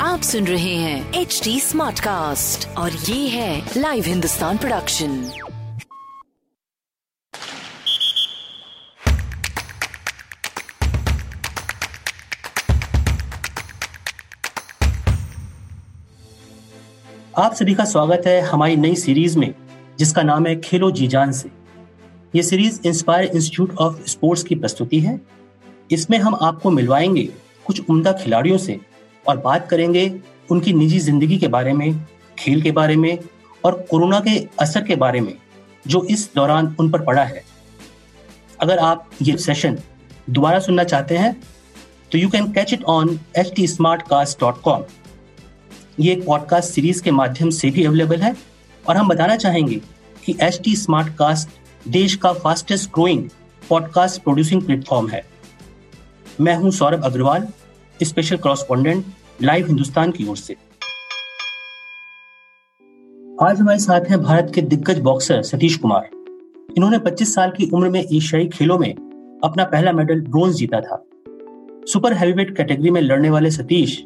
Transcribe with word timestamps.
आप 0.00 0.20
सुन 0.22 0.46
रहे 0.46 0.74
हैं 0.74 1.12
एच 1.12 1.40
डी 1.44 1.60
स्मार्ट 1.60 2.00
कास्ट 2.00 2.68
और 2.68 2.92
ये 2.92 3.28
है 3.28 3.70
लाइव 3.76 4.04
हिंदुस्तान 4.04 4.58
प्रोडक्शन 4.58 5.30
आप 17.38 17.54
सभी 17.54 17.74
का 17.74 17.84
स्वागत 17.84 18.22
है 18.26 18.40
हमारी 18.40 18.76
नई 18.76 18.94
सीरीज़ 18.94 19.38
में 19.38 19.54
जिसका 19.98 20.22
नाम 20.22 20.46
है 20.46 20.60
खेलो 20.60 20.90
जी 20.90 21.08
जान 21.08 21.32
से। 21.32 21.50
ये 22.36 22.42
series 22.42 22.80
inspire 22.86 23.24
institute 23.24 23.76
of 23.76 24.04
sports 24.06 24.42
की 24.42 24.54
प्रस्तुति 24.54 25.00
है। 25.00 25.37
इसमें 25.90 26.18
हम 26.18 26.34
आपको 26.42 26.70
मिलवाएँगे 26.70 27.28
कुछ 27.66 27.80
उम्दा 27.90 28.12
खिलाड़ियों 28.12 28.58
से 28.58 28.78
और 29.26 29.36
बात 29.36 29.68
करेंगे 29.68 30.12
उनकी 30.50 30.72
निजी 30.72 30.98
ज़िंदगी 30.98 31.38
के 31.38 31.48
बारे 31.48 31.72
में, 31.72 32.06
खेल 32.38 32.62
के 32.62 32.70
बारे 32.70 32.96
में 32.96 33.18
और 33.64 33.86
कोरोना 33.90 34.20
के 34.20 34.36
असर 34.60 34.82
के 34.84 34.96
बारे 34.96 35.20
में, 35.20 35.34
जो 35.86 36.02
इस 36.04 36.30
दौरान 36.36 36.74
उन 36.80 36.90
पर 36.90 37.04
पड़ा 37.04 37.24
है। 37.24 37.42
अगर 38.60 38.78
आप 38.78 39.10
ये 39.22 39.36
सेशन 39.36 39.78
दोबारा 40.30 40.58
सुनना 40.58 40.84
चाहते 40.84 41.16
हैं 41.16 41.32
तो 42.12 42.18
you 42.18 42.28
can 42.28 42.52
catch 42.52 42.72
it 42.72 42.84
on 42.84 43.18
H 43.38 43.52
T 43.56 43.66
smart 43.66 44.02
cast 44.02 44.40
dot 44.40 44.60
com 44.60 44.84
ये 46.00 46.14
पॉडकास्ट 46.26 46.72
सीरीज़ 46.72 47.02
के 47.02 47.10
माध्यम 47.10 47.50
से 47.50 47.70
भी 47.70 47.84
अवेलेबल 47.84 48.20
है 48.22 48.34
और 48.88 48.96
हम 48.96 49.08
बताना 49.08 49.36
चाहेंगे 49.36 49.80
कि 50.24 50.36
एच 50.40 50.60
टी 50.64 50.76
स्मार्ट 50.76 51.14
कास्ट 51.16 51.48
देश 51.88 52.14
का 52.14 52.32
fastest 52.32 52.90
growing 52.90 53.28
podcast 53.68 54.22
producing 54.22 54.62
platform 54.62 55.08
है। 55.08 55.22
मैं 56.40 56.54
हूँ 56.56 56.70
Saurabh 56.70 57.04
Agarwal 57.04 57.46
special 58.02 58.36
correspondent 58.36 59.04
live 59.42 59.66
Hindustan 59.66 60.10
की 60.10 60.26
ओर 60.26 60.36
से। 60.36 60.54
आज 63.42 63.60
हमारे 63.60 63.78
साथ 63.78 64.00
हैं 64.00 64.20
भारत 64.22 64.52
के 64.54 64.62
दिग्गज 64.62 64.98
बॉक्सर 64.98 65.42
सतीश 65.42 65.76
कुमार। 65.76 66.08
इन्होंने 66.76 66.98
25 66.98 67.34
साल 67.34 67.50
की 67.50 67.68
उम्र 67.70 67.88
में 67.88 68.00
एशियाई 68.00 68.46
खेलों 68.46 68.78
में 68.78 68.94
अपना 69.44 69.64
पहला 69.64 69.92
मेडल 69.92 70.20
ब्रोंज 70.20 70.54
जीता 70.54 70.80
था। 70.80 71.02
सुपर 71.86 72.12
हेवीवेट 72.12 72.56
कैटेगरी 72.56 72.90
में 72.90 73.00
लड़ने 73.00 73.30
वाले 73.30 73.50
सतीश 73.50 73.98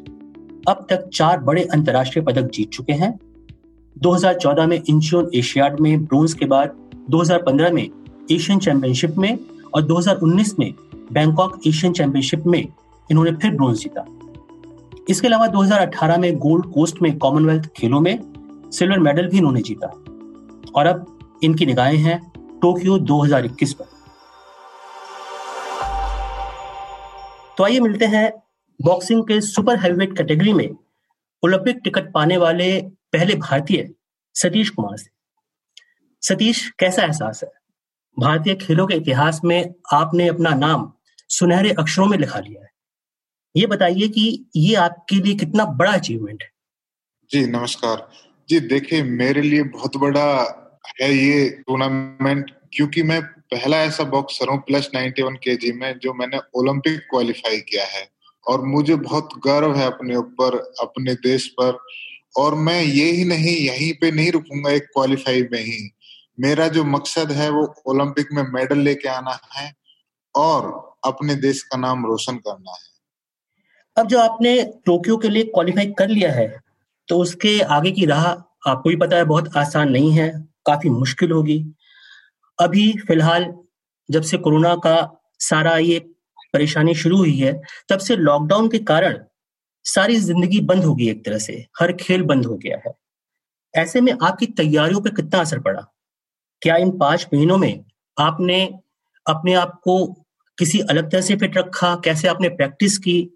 अब 0.67 0.85
तक 0.89 1.07
चार 1.13 1.39
बड़े 1.39 1.63
अंतर्राष्ट्रीय 1.63 2.25
पदक 2.25 2.49
जीत 2.51 2.69
चुके 2.69 2.93
हैं। 2.93 3.13
2014 3.95 4.67
में 4.67 4.81
इंचियोन 4.89 5.29
एशियाड 5.35 5.79
में 5.79 6.05
ब्रोंज 6.05 6.33
के 6.33 6.45
बाद 6.45 6.75
2015 7.09 7.71
में 7.71 7.87
एशियन 8.31 8.59
चैंपियनशिप 8.59 9.17
में 9.17 9.37
और 9.73 9.81
2019 9.81 10.59
में 10.59 10.73
बैंकॉक 11.13 11.61
एशियन 11.67 11.93
चैंपियनशिप 11.93 12.43
में 12.47 12.67
इन्होंने 13.11 13.31
फिर 13.31 13.51
ब्रोंज 13.51 13.77
जीता। 13.77 14.05
इसके 15.09 15.27
अलावा 15.27 15.47
2018 15.47 16.17
में 16.17 16.37
गोल्ड 16.37 16.73
कोस्ट 16.73 17.01
में 17.01 17.17
कॉमनवेल्थ 17.17 17.67
खेलों 17.67 17.99
में 17.99 18.19
सिल्वर 18.71 18.99
मेडल 18.99 19.27
भी 19.27 19.37
इन्होंने 19.37 19.61
जीता। 19.61 19.87
और 20.75 20.85
अब 20.85 21.19
इनकी 21.43 21.65
निगाहें 21.65 21.97
हैं 21.97 22.31
टोक्यो 22.37 22.97
2021 22.97 23.73
पर। 23.73 23.85
तो 27.57 27.63
आइए 27.63 27.79
मिलते 27.79 28.05
हैं 28.05 28.31
बॉक्सिंग 28.81 29.23
के 29.23 29.41
सुपर 29.41 29.79
हैवीवेट 29.79 30.17
कैटेगरी 30.17 30.53
में 30.53 30.69
ओलंपिक 31.43 31.79
टिकट 31.83 32.11
पाने 32.11 32.37
वाले 32.37 32.81
पहले 32.81 33.35
भारतीय 33.35 33.91
सतीश 34.33 34.69
कुमार 34.69 34.97
से। 34.97 35.09
सतीश, 36.21 36.73
कैसा 36.79 37.03
एहसास 37.03 37.43
है? 37.43 37.51
भारतीय 38.19 38.55
खेलों 38.55 38.87
के 38.87 38.93
इतिहास 38.93 39.41
में 39.43 39.73
आपने 39.93 40.27
अपना 40.27 40.49
नाम 40.49 40.93
सुनहरे 41.33 41.71
अक्षरों 41.71 42.05
में 42.05 42.17
लिखा 42.17 42.39
लिया 42.39 42.61
है। 42.61 42.69
ये 43.55 43.65
बताइए 43.65 44.07
कि 44.07 44.45
ये 44.55 44.75
आपके 44.75 45.15
लिए 45.15 45.35
कितना 45.35 45.65
बड़ा 45.65 45.91
अचीवमेंट 45.91 46.43
है? 46.43 46.49
जी, 47.31 47.45
नमस्कार। 47.45 48.09
जी, 48.49 48.59
देखिए, 48.59 49.03
मेरे 49.03 49.41
लिए 49.41 49.63
बहुत 49.63 49.97
बड़ा 49.97 50.59
है 51.01 51.13
ये 51.13 51.49
टूर्नामेंट 51.49 52.51
क्योंकि 52.73 53.03
मैं 53.03 53.21
पहला 53.21 53.77
ऐसा 53.77 54.03
बॉक्सर 54.03 54.49
हूँ 54.49 54.59
प्लस 54.59 54.89
नाइन्टी 54.93 55.21
वन 55.21 55.35
के 55.35 55.55
जी 55.55 55.71
में, 55.71 55.99
जो 55.99 56.13
मैंने 56.13 56.39
ओलंपिक 56.55 56.99
क्वालिफाई 56.99 57.59
किया 57.59 57.85
है। 57.85 58.09
और 58.47 58.61
मुझे 58.61 58.95
बहुत 58.95 59.29
गर्व 59.47 59.75
है 59.75 59.85
अपने 59.85 60.15
ऊपर, 60.15 60.73
अपने 60.81 61.13
देश 61.13 61.47
पर। 61.47 61.77
और 62.37 62.55
मैं 62.55 62.81
ये 62.81 63.11
ही 63.11 63.25
नहीं, 63.25 63.57
यहीं 63.57 63.93
पे 63.93 64.11
नहीं 64.11 64.31
रुकूँगा, 64.31 64.71
एक 64.71 64.83
क्वालिफाई 64.83 65.41
में 65.41 65.59
ही। 65.59 65.93
मेरा 66.39 66.67
जो 66.67 66.83
मकसद 66.83 67.31
है, 67.31 67.49
वो 67.49 67.83
ओलंपिक 67.85 68.27
में 68.33 68.43
मेडल 68.43 68.77
लेके 68.77 69.09
आना 69.09 69.39
है। 69.53 69.73
और 70.35 70.92
अपने 71.03 71.35
देश 71.37 71.61
का 71.63 71.77
नाम 71.77 72.05
रोशन 72.05 72.37
करना 72.37 72.71
है। 72.71 72.91
अब 73.97 74.07
जो 74.07 74.19
आपने 74.19 74.61
टोक्यो 74.85 75.17
के 75.17 75.29
लिए 75.29 75.43
क्वालिफाई 75.45 75.85
कर 75.97 76.07
लिया 76.09 76.31
है 76.33 76.47
तो 77.07 77.17
उसके 77.19 77.59
आगे 77.71 77.91
की 77.91 78.05
राह 78.05 78.25
आपको 78.25 78.89
भी 78.89 78.95
पता 78.97 79.17
है 79.17 79.25
बहुत 79.25 79.57
आसान 79.57 79.89
नहीं 79.91 80.11
है, 80.11 80.29
काफ़ी 80.65 80.89
मुश्किल 80.91 81.31
होगी। 81.31 81.57
अभी 82.59 82.91
फ़िलहाल 83.07 83.53
जब 84.09 84.21
से 84.23 84.37
कोरोना 84.37 84.75
का 84.77 84.95
सारा 85.41 85.77
ये 85.77 85.99
परेशानी 86.53 86.93
शुरू 86.95 87.17
हुई 87.17 87.35
है, 87.35 87.53
तब 87.89 87.99
से 87.99 88.15
लॉकडाउन 88.15 88.69
के 88.69 88.79
कारण 88.81 89.17
सारी 89.85 90.15
ज़िंदगी 90.17 90.59
बंद 90.61 90.83
हो 90.83 90.95
गई 90.95 91.09
एक 91.09 91.23
तरह 91.25 91.37
से, 91.39 91.53
हर 91.79 91.93
खेल 91.93 92.23
बंद 92.23 92.45
हो 92.45 92.55
गया 92.57 92.77
है। 92.85 92.93
ऐसे 93.73 94.01
में 94.01 94.11
आपकी 94.13 94.45
तैयारियों 94.47 95.01
पर 95.01 95.13
कितना 95.15 95.39
असर 95.41 95.59
पड़ा? 95.59 95.81
क्या 96.61 96.75
इन 96.77 96.97
पाँच 96.97 97.27
महीनों 97.33 97.57
में 97.57 97.83
आपने 98.17 98.63
अपने 99.25 99.53
आप 99.55 99.79
को 99.83 100.22
किसी 100.57 100.79
अलग 100.79 101.11
तरह 101.11 101.21
से 101.21 101.35
फिट 101.35 101.57
रखा, 101.57 101.95
कैसे 101.95 102.27
आपने 102.27 102.49
प्रैक्टिस 102.49 102.97
की? 102.97 103.29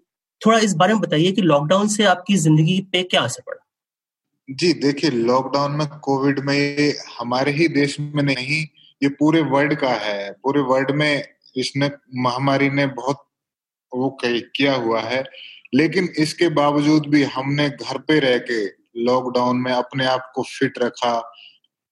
थोड़ा 0.46 0.58
इस 0.58 0.74
बारे 0.74 0.92
में 0.92 1.00
बताइए 1.02 1.32
कि 1.32 1.42
लॉकडाउन 1.42 1.88
से 1.88 2.04
आपकी 2.04 2.36
ज़िंदगी 2.36 2.80
पे 2.80 3.02
क्या 3.02 3.20
असर 3.20 3.42
पड़ा? 3.46 3.64
जी, 4.50 4.72
देखिए 4.72 5.10
लॉकडाउन 5.10 5.72
में 5.72 5.86
कोविड 5.86 6.38
में 6.38 6.94
हमारे 7.18 7.52
ही 7.52 7.68
देश 7.68 8.00
में 8.00 8.22
नहीं, 8.22 8.66
ये 9.02 9.08
पूरे 9.08 9.40
वर्ल्ड 9.40 9.74
का 9.74 9.90
है। 9.90 10.32
पूरे 10.32 10.60
वर्ल्ड 10.60 10.90
में 10.90 11.24
इसने, 11.56 11.90
महामारी 12.14 12.70
ने 12.70 12.86
बहुत 12.86 13.24
वो 13.94 14.18
किया 14.22 14.74
हुआ 14.74 15.00
है। 15.00 15.24
लेकिन 15.74 16.08
इसके 16.18 16.48
बावजूद 16.48 17.06
भी 17.06 17.22
हमने 17.22 17.68
घर 17.70 17.98
पे 17.98 18.18
रह 18.18 18.38
के 18.38 18.66
लॉकडाउन 19.04 19.56
में 19.56 19.72
अपने 19.72 20.04
आप 20.06 20.32
को 20.34 20.42
फिट 20.42 20.78
रखा। 20.78 21.32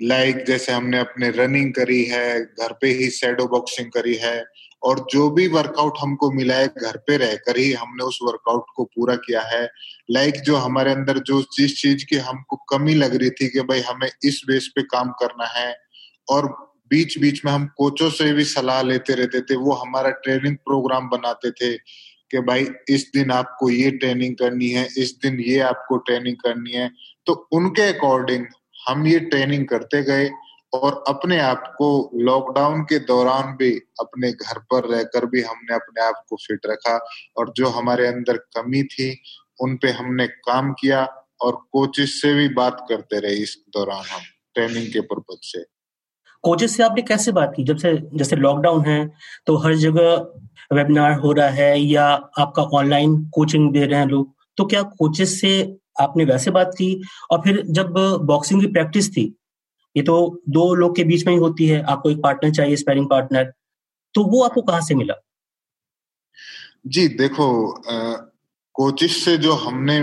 लाइक 0.03 0.45
जैसे 0.45 0.73
हमने 0.73 0.99
अपने 0.99 1.31
रनिंग 1.31 1.75
करी 1.75 2.05
है, 2.05 2.41
घर 2.41 2.73
पे 2.73 2.89
ही 2.89 3.11
सैडो 3.11 3.47
बॉक्सिंग 3.47 3.91
करी 3.91 4.15
है। 4.15 4.45
और 4.83 5.07
जो 5.11 5.29
भी 5.31 5.47
वर्कआउट 5.49 5.99
हमको 6.01 6.31
मिला 6.31 6.55
है, 6.55 6.67
घर 6.69 6.97
पे 6.97 7.17
रहकर 7.17 7.59
ही 7.59 7.73
हमने 7.73 8.05
उस 8.05 8.19
वर्कआउट 8.23 8.65
को 8.77 8.85
पूरा 8.85 9.15
किया 9.17 9.43
है। 9.43 9.65
लाइक 10.11 10.41
जो 10.41 10.57
हमारे 10.57 10.93
अंदर 10.93 11.19
जो 11.19 11.41
जिस 11.57 11.77
चीज़ 11.81 12.05
की 12.07 12.17
हमको 12.19 12.57
कमी 12.71 12.95
लग 12.95 13.15
रही 13.15 13.31
थी 13.31 13.49
कि 13.49 13.61
भाई 13.63 13.81
हमें 13.81 14.09
इस 14.25 14.43
बेस 14.47 14.71
पे 14.77 14.83
काम 14.83 15.11
करना 15.13 15.47
है, 15.57 15.75
और 16.29 16.49
बीच 16.91 17.19
बीच 17.19 17.45
में 17.45 17.53
हम 17.53 17.67
कोचों 17.77 18.11
से 18.11 18.33
भी 18.33 18.45
सलाह 18.45 18.83
लेते 18.83 19.15
रहते 19.15 19.41
थे, 19.41 19.57
वो 19.57 19.73
हमारा 19.75 20.11
ट्रेनिंग 20.11 20.57
प्रोग्राम 20.57 21.09
बनाते 21.09 21.51
थे 21.51 21.77
कि 22.31 22.41
भाई 22.41 22.67
इस 22.89 23.11
दिन 23.15 23.31
आपको 23.31 23.71
ये 23.71 23.91
ट्रेनिंग 23.91 24.35
करनी 24.35 24.69
है, 24.69 24.85
इस 24.99 25.19
दिन 25.23 25.41
ये 25.41 25.59
आपको 25.61 25.97
ट्रेनिंग 25.97 26.37
करनी 26.37 26.73
है। 26.73 26.91
तो 27.27 27.33
उनके 27.53 27.83
अकॉर्डिंग 27.83 28.47
हम 28.89 29.07
ये 29.07 29.19
ट्रेनिंग 29.21 29.67
करते 29.67 30.03
गए 30.03 30.29
और 30.77 31.05
अपने 31.09 31.39
आप 31.41 31.75
को 31.79 31.89
लॉकडाउन 32.15 32.83
के 32.83 32.99
दौरान 32.99 33.53
भी 33.57 33.71
अपने 34.01 34.31
घर 34.33 34.59
पर 34.73 34.89
रहकर 34.89 35.27
भी 35.27 35.43
हमने 35.43 35.75
अपने 35.75 36.05
आप 36.05 36.25
को 36.29 36.37
फिट 36.37 36.67
रखा 36.67 36.97
और 37.37 37.53
जो 37.57 37.69
हमारे 37.69 38.07
अंदर 38.07 38.37
कमी 38.37 38.83
थी, 38.83 39.23
उन 39.61 39.77
पे 39.77 39.91
हमने 39.91 40.27
काम 40.27 40.73
किया 40.73 41.05
और 41.41 41.57
कोचेस 41.73 42.21
से 42.23 42.35
भी 42.35 42.49
बात 42.49 42.87
करते 42.89 43.21
रहे 43.21 43.35
इस 43.35 43.57
दौरान 43.69 44.05
हम 44.13 44.21
ट्रेनिंग 44.55 44.87
के 44.87 45.01
पर्पज 45.01 45.39
से। 45.43 45.65
कोचेस 46.45 46.77
से 46.77 46.83
आपने 46.83 47.03
कैसे 47.03 47.33
बात 47.33 47.53
की? 47.57 47.65
जब 47.65 47.77
से, 47.77 47.97
जैसे 48.15 48.37
लॉकडाउन 48.37 48.85
है 48.85 49.07
तो 49.47 49.57
हर 49.57 49.75
जगह 49.75 50.77
वेबिनार 50.77 51.19
हो 51.21 51.33
रहा 51.33 51.49
है 51.49 51.81
या 51.81 52.05
आपका 52.39 52.63
ऑनलाइन 52.63 53.17
कोचिंग 53.35 53.73
दे 53.73 53.87
रहे 53.87 54.01
हैं 54.01 54.07
लोग 54.07 54.35
तो 54.59 54.65
क्या 54.65 54.83
कोचेस 54.83 55.41
से 55.41 55.51
आपने 56.01 56.25
वैसे 56.25 56.51
बात 56.51 56.71
की? 56.79 57.03
और 57.31 57.41
फिर 57.41 57.63
जब 57.67 57.93
बॉक्सिंग 58.23 58.61
की 58.61 58.67
प्रैक्टिस 58.67 59.11
थी 59.13 59.25
ये 59.97 60.03
तो 60.03 60.43
दो 60.49 60.75
लोग 60.75 60.97
के 60.97 61.05
बीच 61.05 61.27
में 61.27 61.33
ही 61.33 61.39
होती 61.41 61.67
है। 61.67 61.83
आपको 61.83 62.11
एक 62.11 62.19
पार्टनर 62.19 62.51
चाहिए 62.51 62.77
स्पेरिंग 62.77 63.07
पार्टनर 63.11 63.53
तो 64.15 64.25
वो 64.25 64.43
आपको 64.43 64.63
कहाँ 64.63 64.81
से 64.81 64.95
मिला? 64.95 65.15
जी, 66.87 67.09
देखो 67.09 67.47
कोचिस 68.75 69.25
से 69.25 69.37
जो 69.37 69.53
हमने 69.53 70.01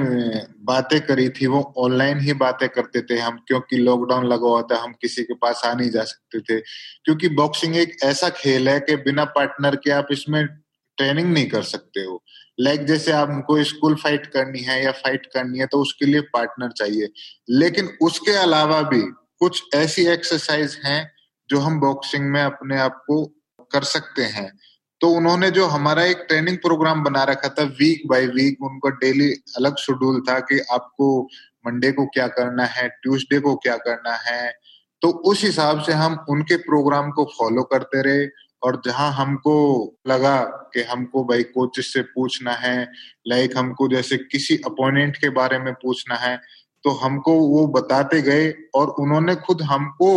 बातें 0.65 0.99
करी 1.01 1.27
थी, 1.29 1.47
वो 1.47 1.73
ऑनलाइन 1.77 2.19
ही 2.19 2.33
बातें 2.33 2.67
करते 2.69 3.01
थे 3.01 3.17
हम, 3.19 3.37
क्योंकि 3.47 3.77
लॉकडाउन 3.77 4.25
लगा 4.25 4.47
हुआ 4.47 4.61
था, 4.61 4.81
हम 4.83 4.93
किसी 5.01 5.23
के 5.23 5.33
पास 5.33 5.61
आ 5.65 5.73
नहीं 5.73 5.89
जा 5.89 6.03
सकते 6.03 6.39
थे। 6.39 6.59
क्योंकि 7.05 7.29
बॉक्सिंग 7.31 7.75
एक 7.75 7.95
ऐसा 8.03 8.29
खेल 8.29 8.69
है 8.69 8.79
कि 8.79 8.95
बिना 8.95 9.25
पार्टनर 9.31 9.75
के 9.75 9.91
आप 9.91 10.07
इसमें 10.11 10.45
ट्रेनिंग 10.97 11.33
नहीं 11.33 11.49
कर 11.49 11.63
सकते 11.63 11.99
हो। 11.99 12.21
लाइक 12.59 12.85
जैसे 12.85 13.11
आपको 13.11 13.63
स्कूल 13.63 13.95
फाइट 13.95 14.25
करनी 14.27 14.59
है 14.59 14.83
या 14.83 14.91
फाइट 14.93 15.25
करनी 15.25 15.59
है 15.59 15.65
तो 15.65 15.81
उसके 15.81 16.05
लिए 16.05 16.21
पार्टनर 16.33 16.71
चाहिए। 16.71 17.09
लेकिन 17.49 17.89
उसके 18.01 18.31
अलावा 18.31 18.81
भी 18.83 19.01
कुछ 19.41 19.63
ऐसी 19.75 20.05
एक्सरसाइज 20.05 20.79
हैं 20.85 21.11
जो 21.49 21.59
हम 21.59 21.79
बॉक्सिंग 21.79 22.29
में 22.31 22.41
अपने 22.41 22.77
आप 22.77 23.03
को 23.07 23.25
कर 23.71 23.83
सकते 23.83 24.23
हैं। 24.23 24.51
तो 25.01 25.09
उन्होंने 25.09 25.51
जो 25.51 25.65
हमारा 25.65 26.03
एक 26.03 26.25
ट्रेनिंग 26.27 26.57
प्रोग्राम 26.57 27.03
बना 27.03 27.23
रखा 27.23 27.49
था 27.49 27.63
वीक 27.79 28.07
बाय 28.07 28.25
वीक 28.27 28.61
उनका 28.63 28.89
डेली 28.89 29.31
अलग 29.57 29.77
शेड्यूल 29.77 30.21
था 30.29 30.39
कि 30.39 30.59
आपको 30.71 31.07
मंडे 31.67 31.91
को 31.91 32.05
क्या 32.05 32.27
करना 32.27 32.65
है 32.65 32.87
ट्यूसडे 32.89 33.39
को 33.39 33.55
क्या 33.55 33.77
करना 33.77 34.13
है। 34.15 34.53
तो 35.01 35.09
उस 35.09 35.43
हिसाब 35.43 35.81
से 35.81 35.93
हम 35.93 36.25
उनके 36.29 36.55
प्रोग्राम 36.57 37.11
को 37.11 37.25
फॉलो 37.39 37.63
करते 37.63 38.01
रहे 38.01 38.27
और 38.63 38.81
जहाँ 38.85 39.11
हमको 39.11 39.55
लगा 40.07 40.39
कि 40.73 40.81
हमको 40.81 41.23
भाई 41.23 41.43
कोच 41.43 41.79
से 41.79 42.01
पूछना 42.01 42.51
है 42.51 42.91
लाइक 43.27 43.57
हमको 43.57 43.87
जैसे 43.87 44.17
किसी 44.17 44.57
अपोनेंट 44.65 45.17
के 45.17 45.29
बारे 45.29 45.59
में 45.59 45.73
पूछना 45.73 46.15
है 46.15 46.39
तो 46.85 46.89
हमको 46.97 47.33
वो 47.39 47.65
बताते 47.73 48.21
गए 48.21 48.49
और 48.75 48.89
उन्होंने 48.99 49.35
खुद 49.45 49.61
हमको 49.63 50.11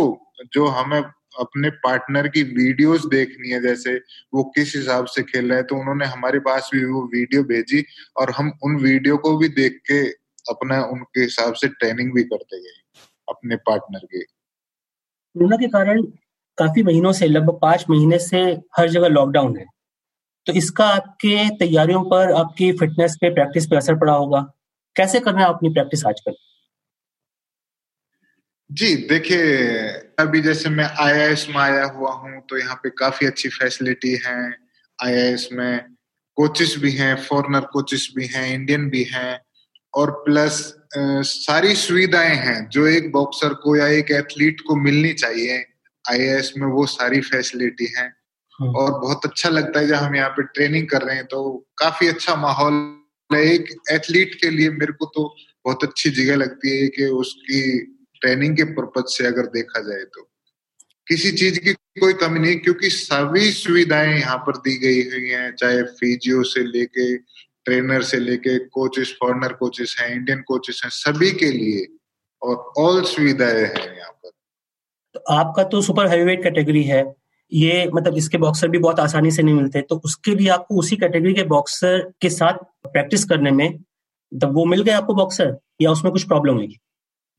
जो 0.53 0.65
हमें 0.69 1.01
अपने 1.39 1.69
पार्टनर 1.79 2.27
की 2.27 2.43
वीडियोस 2.43 3.05
देखनी 3.05 3.49
है, 3.49 3.61
जैसे 3.61 3.95
वो 4.33 4.43
किस 4.55 4.75
हिसाब 4.75 5.05
से 5.05 5.23
खेल 5.23 5.49
रहे 5.49 5.57
हैं 5.57 5.67
तो 5.67 5.75
उन्होंने 5.75 6.05
हमारे 6.05 6.39
पास 6.39 6.69
भी 6.73 6.83
वो 6.85 7.01
वीडियो 7.13 7.43
भेजी 7.45 7.83
और 8.17 8.31
हम 8.31 8.51
उन 8.63 8.75
वीडियो 8.77 9.17
को 9.17 9.35
भी 9.37 9.47
देख 9.49 9.79
के 9.91 9.99
अपना 10.45 10.81
उनके 10.85 11.21
हिसाब 11.21 11.53
से 11.53 11.67
ट्रेनिंग 11.69 12.13
भी 12.13 12.23
करते 12.23 12.59
गए, 12.59 12.81
अपने 13.27 13.55
पार्टनर 13.57 14.05
के। 14.05 14.23
कोरोना 14.23 15.57
के 15.57 15.67
कारण 15.67 16.01
काफ़ी 16.57 16.83
महीनों 16.83 17.11
से, 17.11 17.27
लगभग 17.27 17.59
पाँच 17.61 17.85
महीने 17.89 18.19
से 18.19 18.39
हर 18.77 18.89
जगह 18.89 19.07
लॉकडाउन 19.07 19.57
है। 19.57 19.65
तो 20.47 20.53
इसका 20.53 20.85
आपके 20.87 21.49
तैयारियों 21.57 22.03
पर 22.03 22.31
आपकी 22.33 22.71
फिटनेस 22.71 23.17
पे 23.21 23.33
प्रैक्टिस 23.33 23.65
पे 23.65 23.77
असर 23.77 23.95
पड़ा 23.95 24.13
होगा। 24.13 24.41
कैसे 24.95 25.19
करना 25.19 25.41
है 25.41 25.47
अपनी 25.47 25.69
प्रैक्टिस 25.69 26.05
आजकल? 26.05 26.35
जी 28.69 28.95
देखिए 29.09 29.87
अभी 30.19 30.41
जैसे 30.41 30.69
मैं 30.69 30.85
आईआईएस 30.99 31.45
में 31.49 31.57
आया 31.57 31.83
हुआ 31.85 32.11
हूँ 32.13 32.41
तो 32.49 32.57
यहाँ 32.57 32.75
पे 32.83 32.89
काफ़ी 32.89 33.27
अच्छी 33.27 33.49
फैसिलिटी 33.49 34.11
है। 34.25 34.39
आईआईएस 34.99 35.47
में 35.51 35.79
कोचेस 36.37 36.75
भी 36.79 36.91
हैं 36.91 37.15
फॉरनर 37.23 37.65
कोचेस 37.73 38.07
भी 38.15 38.25
हैं 38.25 38.53
इंडियन 38.53 38.89
भी 38.89 39.03
हैं। 39.13 39.39
और 39.93 40.11
प्लस 40.25 40.59
आ, 40.97 41.21
सारी 41.21 41.73
सुविधाएँ 41.75 42.35
हैं 42.35 42.67
जो 42.69 42.85
एक 42.87 43.11
बॉक्सर 43.11 43.53
को 43.53 43.75
या 43.75 43.87
एक 43.87 44.11
एथलीट 44.11 44.61
को 44.67 44.75
मिलनी 44.75 45.13
चाहिए 45.13 45.57
आईएएस 46.05 46.53
में 46.57 46.67
वो 46.67 46.85
सारी 46.87 47.21
फैसिलिटी 47.21 47.85
है। 47.97 48.05
हाँ। 48.59 48.69
और 48.69 48.91
बहुत 48.99 49.25
अच्छा 49.25 49.49
लगता 49.49 49.79
है 49.79 49.87
जब 49.87 49.95
हम 49.95 50.15
यहाँ 50.15 50.29
पे 50.29 50.43
ट्रेनिंग 50.43 50.87
कर 50.89 51.01
रहे 51.01 51.15
हैं 51.15 51.25
तो 51.25 51.41
काफ़ी 51.77 52.07
अच्छा 52.07 52.35
माहौल 52.35 52.73
है। 53.29 53.41
एक 53.45 53.75
एथलीट 53.91 54.35
के 54.41 54.49
लिए 54.49 54.69
मेरे 54.71 54.93
को 54.93 55.05
तो 55.15 55.35
बहुत 55.65 55.83
अच्छी 55.83 56.09
जगह 56.11 56.35
लगती 56.35 56.81
है 56.81 56.87
कि 56.87 57.05
उसकी 57.05 57.61
ट्रेनिंग 58.21 58.55
के 58.57 58.63
पर्पज 58.73 59.11
से 59.11 59.25
अगर 59.27 59.45
देखा 59.51 59.81
जाए 59.81 60.03
तो। 60.05 60.29
किसी 61.07 61.31
चीज़ 61.33 61.59
की 61.59 61.73
कोई 61.73 62.13
कमी 62.15 62.39
नहीं, 62.39 62.55
क्योंकि 62.59 62.89
सभी 62.89 63.51
सुविधाएँ 63.53 64.17
यहाँ 64.19 64.37
पर 64.37 64.57
दी 64.59 64.77
गई 64.79 65.01
हुई 65.03 65.29
हैं, 65.29 65.51
चाहे 65.55 65.83
फिजियो 65.99 66.43
से 66.45 66.63
लेके, 66.63 67.15
ट्रेनर 67.17 68.01
से 68.03 68.19
लेके, 68.19 68.57
कोचेस, 68.59 69.15
फॉरनर 69.19 69.53
कोचेस 69.53 69.95
हैं, 69.99 70.09
इंडियन 70.11 70.41
कोचेस 70.47 70.81
हैं, 70.83 70.89
सभी 70.91 71.31
के 71.33 71.51
लिए 71.51 71.85
और 72.41 72.55
ऑल 72.77 73.01
सुविधाएँ 73.05 73.63
हैं 73.65 73.95
यहाँ 73.95 74.11
पर। 74.13 74.31
तो 75.15 75.19
आपका 75.33 75.63
तो 75.65 75.81
सुपर 75.81 76.07
हैवीवेट 76.07 76.43
कैटेगरी 76.43 76.83
है, 76.83 77.03
ये 77.51 77.89
मतलब 77.93 78.17
इसके 78.17 78.37
बॉक्सर 78.37 78.67
भी 78.67 78.77
बहुत 78.77 78.99
आसानी 78.99 79.31
से 79.31 79.43
नहीं 79.43 79.55
मिलते 79.55 79.81
तो 79.81 79.95
उसके 80.05 80.33
लिए 80.35 80.49
आपको 80.49 80.79
उसी 80.79 80.95
कैटेगरी 80.97 81.33
के 81.33 81.43
बॉक्सर 81.45 81.99
के 82.21 82.29
साथ 82.29 82.57
प्रैक्टिस 82.85 83.23
करने 83.25 83.51
में, 83.51 83.77
तब 84.31 84.53
वो 84.55 84.65
मिल 84.65 84.81
गए 84.81 84.91
आपको 84.91 85.13
बॉक्सर 85.15 85.55
या 85.81 85.91
उसमें 85.91 86.11
कुछ 86.13 86.23
प्रॉब्लम 86.23 86.55
हुई 86.55 86.77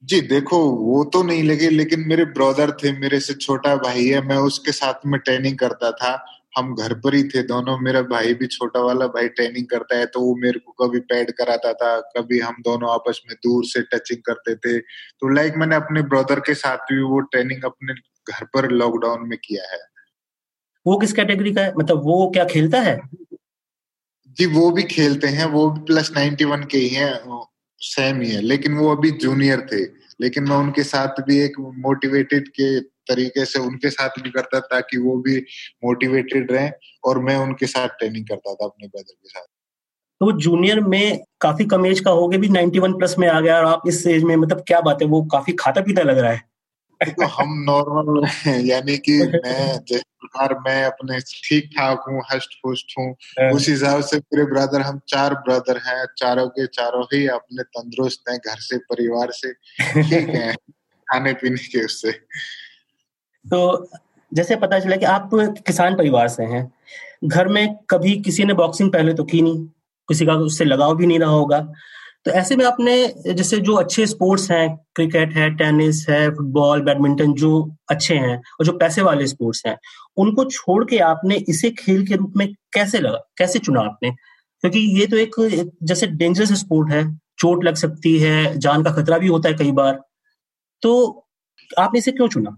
जी 0.02 0.20
देखो 0.20 0.58
वो 0.70 1.02
तो 1.04 1.22
नहीं 1.22 1.42
लगे 1.42 1.68
लेकिन 1.70 2.04
मेरे 2.08 2.24
ब्रदर 2.24 2.70
थे 2.72 2.92
मेरे 2.98 3.18
से 3.20 3.34
छोटा 3.34 3.74
भाई 3.76 4.04
है 4.06 4.20
मैं 4.26 4.36
उसके 4.38 4.72
साथ 4.72 5.06
में 5.06 5.18
ट्रेनिंग 5.20 5.58
करता 5.58 5.90
था। 5.92 6.12
हम 6.58 6.74
घर 6.74 6.94
पर 6.94 7.14
ही 7.14 7.22
थे 7.24 7.42
दोनों 7.42 7.76
मेरा 7.78 8.00
भाई 8.02 8.34
भी 8.34 8.46
छोटा 8.46 8.80
वाला 8.80 9.06
भाई 9.06 9.28
ट्रेनिंग 9.28 9.66
करता 9.66 9.96
है 9.98 10.06
तो 10.06 10.20
वो 10.20 10.34
मेरे 10.36 10.58
को 10.58 10.72
कभी 10.80 11.00
पैड 11.10 11.30
कराता 11.32 11.72
था 11.72 11.98
कभी 12.16 12.38
हम 12.38 12.54
दोनों 12.60 12.90
आपस 12.90 13.20
में 13.28 13.34
दूर 13.36 13.64
से 13.64 13.82
टचिंग 13.92 14.22
करते 14.26 14.54
थे। 14.54 14.78
तो 14.78 15.28
लाइक 15.34 15.56
मैंने 15.56 15.76
अपने 15.76 16.02
ब्रदर 16.04 16.40
के 16.40 16.54
साथ 16.54 16.92
भी 16.92 17.02
वो 17.02 17.20
ट्रेनिंग 17.20 17.64
अपने 17.64 17.94
घर 18.26 18.44
पर 18.44 18.70
लॉकडाउन 18.70 19.28
में 19.28 19.38
किया 19.44 19.70
है। 19.72 19.78
वो 20.86 20.96
किस 20.98 21.12
कैटेगरी 21.12 21.52
का 21.54 21.62
है? 21.62 21.72
मतलब 21.78 22.02
वो 22.04 22.30
क्या 22.30 22.44
खेलता 22.44 22.80
है? 22.80 22.98
जी 24.36 24.46
वो 24.46 24.70
भी 24.70 24.82
खेलते 24.88 25.26
हैं 25.28 25.44
वो 25.46 25.70
भी 25.70 25.80
प्लस 25.84 26.10
नाइन्टी 26.14 26.44
वन 26.44 26.64
के 26.64 26.78
ही 26.78 26.88
हैं। 26.88 27.12
सेम 27.78 28.20
ही 28.20 28.30
है। 28.30 28.40
लेकिन 28.40 28.74
वो 28.74 28.96
अभी 28.96 29.10
जूनियर 29.10 29.60
थे। 29.60 29.98
लेकिन 30.20 30.44
मैं 30.44 30.56
उनके 30.56 30.82
साथ 30.82 31.22
भी 31.22 31.38
एक 31.38 31.52
मोटिवेटेड 31.60 32.48
के 32.48 32.80
तरीके 32.80 33.44
से 33.44 33.58
उनके 33.58 33.90
साथ 33.90 34.08
भी 34.08 34.30
करता 34.30 34.60
ताकि 34.60 34.98
वो 34.98 35.16
भी 35.16 35.38
मोटिवेटेड 35.84 36.52
रहे 36.52 36.70
और 37.04 37.18
मैं 37.18 37.36
उनके 37.36 37.66
साथ 37.66 37.88
ट्रेनिंग 37.88 38.24
करता 38.24 38.54
था 38.54 38.64
अपने 38.64 38.86
ब्रदर 38.86 39.12
के 39.12 39.28
साथ। 39.28 39.42
तो 40.20 40.26
वो 40.26 40.32
जूनियर 40.32 40.80
में 40.80 41.24
काफ़ी 41.40 41.64
कम 41.64 41.86
एज 41.86 42.00
का 42.00 42.10
हो 42.10 42.28
गया 42.28 42.40
भी 42.40 42.48
91 42.48 42.92
प्लस 42.92 43.16
में 43.18 43.28
आ 43.28 43.40
गया 43.40 43.58
और 43.58 43.64
आप 43.64 43.82
इस 43.88 44.06
एज 44.06 44.22
में 44.22 44.36
मतलब 44.36 44.64
क्या 44.66 44.80
बात 44.80 44.98
है, 45.02 45.08
वो 45.08 45.22
काफ़ी 45.22 45.52
खाता 45.52 45.80
पीता 45.80 46.02
लग 46.02 46.18
रहा 46.18 46.32
है। 46.32 46.47
तो 47.04 47.26
हम 47.26 47.64
नॉर्मल 47.66 48.26
यानी 48.66 48.96
कि 48.98 49.18
मैं 49.18 49.78
जिस 49.88 50.02
प्रकार 50.02 50.58
मैं 50.58 50.84
अपने 50.84 51.18
ठीक 51.20 51.70
ठाक 51.78 52.04
हूँ 52.08 52.22
हस्ट 52.32 52.54
पुष्ट 52.54 52.94
हूँ 52.98 53.16
हाँ। 53.40 53.50
उस 53.50 53.68
हिसाब 53.68 54.00
से 54.00 54.16
मेरे 54.16 54.44
ब्रदर 54.44 54.80
हम 54.80 55.00
चार 55.08 55.34
ब्रदर 55.34 55.76
हैं 55.76 56.06
चारों 56.18 56.48
के 56.48 56.66
चारों 56.66 57.04
ही 57.04 57.26
अपने 57.26 57.62
तंदुरुस्त 57.62 58.30
हैं 58.30 58.38
घर 58.38 58.56
से 58.56 58.78
परिवार 58.78 59.30
से 59.30 59.52
ठीक 60.02 60.28
है 60.28 60.54
खाने 61.08 61.32
पीने 61.32 61.56
के 61.56 61.84
उससे। 61.84 62.12
तो 63.50 63.90
जैसे 64.34 64.56
पता 64.56 64.78
चला 64.78 64.96
कि 64.96 65.04
आप 65.04 65.30
किसान 65.34 65.94
परिवार 65.94 66.28
से 66.28 66.44
हैं 66.44 66.72
घर 67.24 67.48
में 67.48 67.76
कभी 67.90 68.16
किसी 68.16 68.44
ने 68.44 68.54
बॉक्सिंग 68.54 68.92
पहले 68.92 69.14
तो 69.14 69.24
की 69.24 69.42
नहीं? 69.42 69.66
किसी 70.08 70.26
का 70.26 70.32
उससे 70.32 70.64
लगाव 70.64 70.96
भी 70.96 71.06
नहीं 71.06 71.18
रहा 71.18 71.30
होगा? 71.30 71.72
तो 72.26 72.30
ऐसे 72.30 72.56
में 72.56 72.64
आपने, 72.64 72.94
जैसे 73.26 73.56
जो 73.56 73.74
अच्छे 73.74 74.06
स्पोर्ट्स 74.06 74.50
हैं 74.50 74.76
क्रिकेट 74.94 75.34
है 75.34 75.48
टेनिस 75.56 76.04
है 76.08 76.28
फुटबॉल 76.30 76.80
बैडमिंटन 76.82 77.32
जो 77.32 77.50
अच्छे 77.90 78.14
हैं 78.14 78.36
और 78.36 78.66
जो 78.66 78.72
पैसे 78.72 79.02
वाले 79.02 79.26
स्पोर्ट्स 79.26 79.62
हैं, 79.66 79.76
उनको 80.16 80.44
छोड़ 80.44 80.84
के 80.84 80.98
आपने 80.98 81.36
इसे 81.48 81.70
खेल 81.70 82.06
के 82.06 82.16
रूप 82.16 82.32
में 82.36 82.52
कैसे 82.74 82.98
लगा, 82.98 83.18
कैसे 83.38 83.58
चुना 83.58 83.80
आपने? 83.80 84.10
क्योंकि 84.10 84.78
ये 85.00 85.06
तो 85.06 85.16
एक 85.16 85.34
जैसे 85.82 86.06
डेंजरस 86.06 86.52
स्पोर्ट 86.52 86.92
है, 86.92 87.04
चोट 87.38 87.64
लग 87.64 87.74
सकती 87.74 88.18
है, 88.18 88.58
जान 88.58 88.82
का 88.82 88.92
खतरा 88.92 89.18
भी 89.18 89.28
होता 89.28 89.48
है 89.48 89.54
कई 89.54 89.72
बार। 89.72 90.00
तो 90.82 91.26
आपने 91.78 91.98
इसे 91.98 92.12
क्यों 92.12 92.28
चुना? 92.28 92.56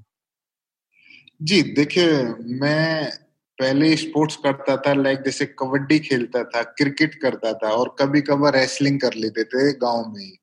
जी, 1.43 1.62
देखिए, 1.62 2.23
मैं 2.61 3.12
पहले 3.61 3.97
स्पोर्ट्स 3.97 4.37
करता 4.37 4.76
था 4.76 4.93
लाइक 4.95 5.21
जैसे 5.21 5.47
कबड्डी 5.47 5.99
खेलता 5.99 6.45
था 6.45 6.62
क्रिकेट 6.62 7.14
करता 7.14 7.52
था 7.52 7.69
और 7.69 7.97
कभी 7.99 8.21
कभार 8.21 8.52
रेसलिंग 8.52 9.00
कर 9.00 9.14
लेते 9.14 9.45
थे 9.45 9.73
गाँव 9.73 10.05
में 10.09 10.25
ही। 10.25 10.37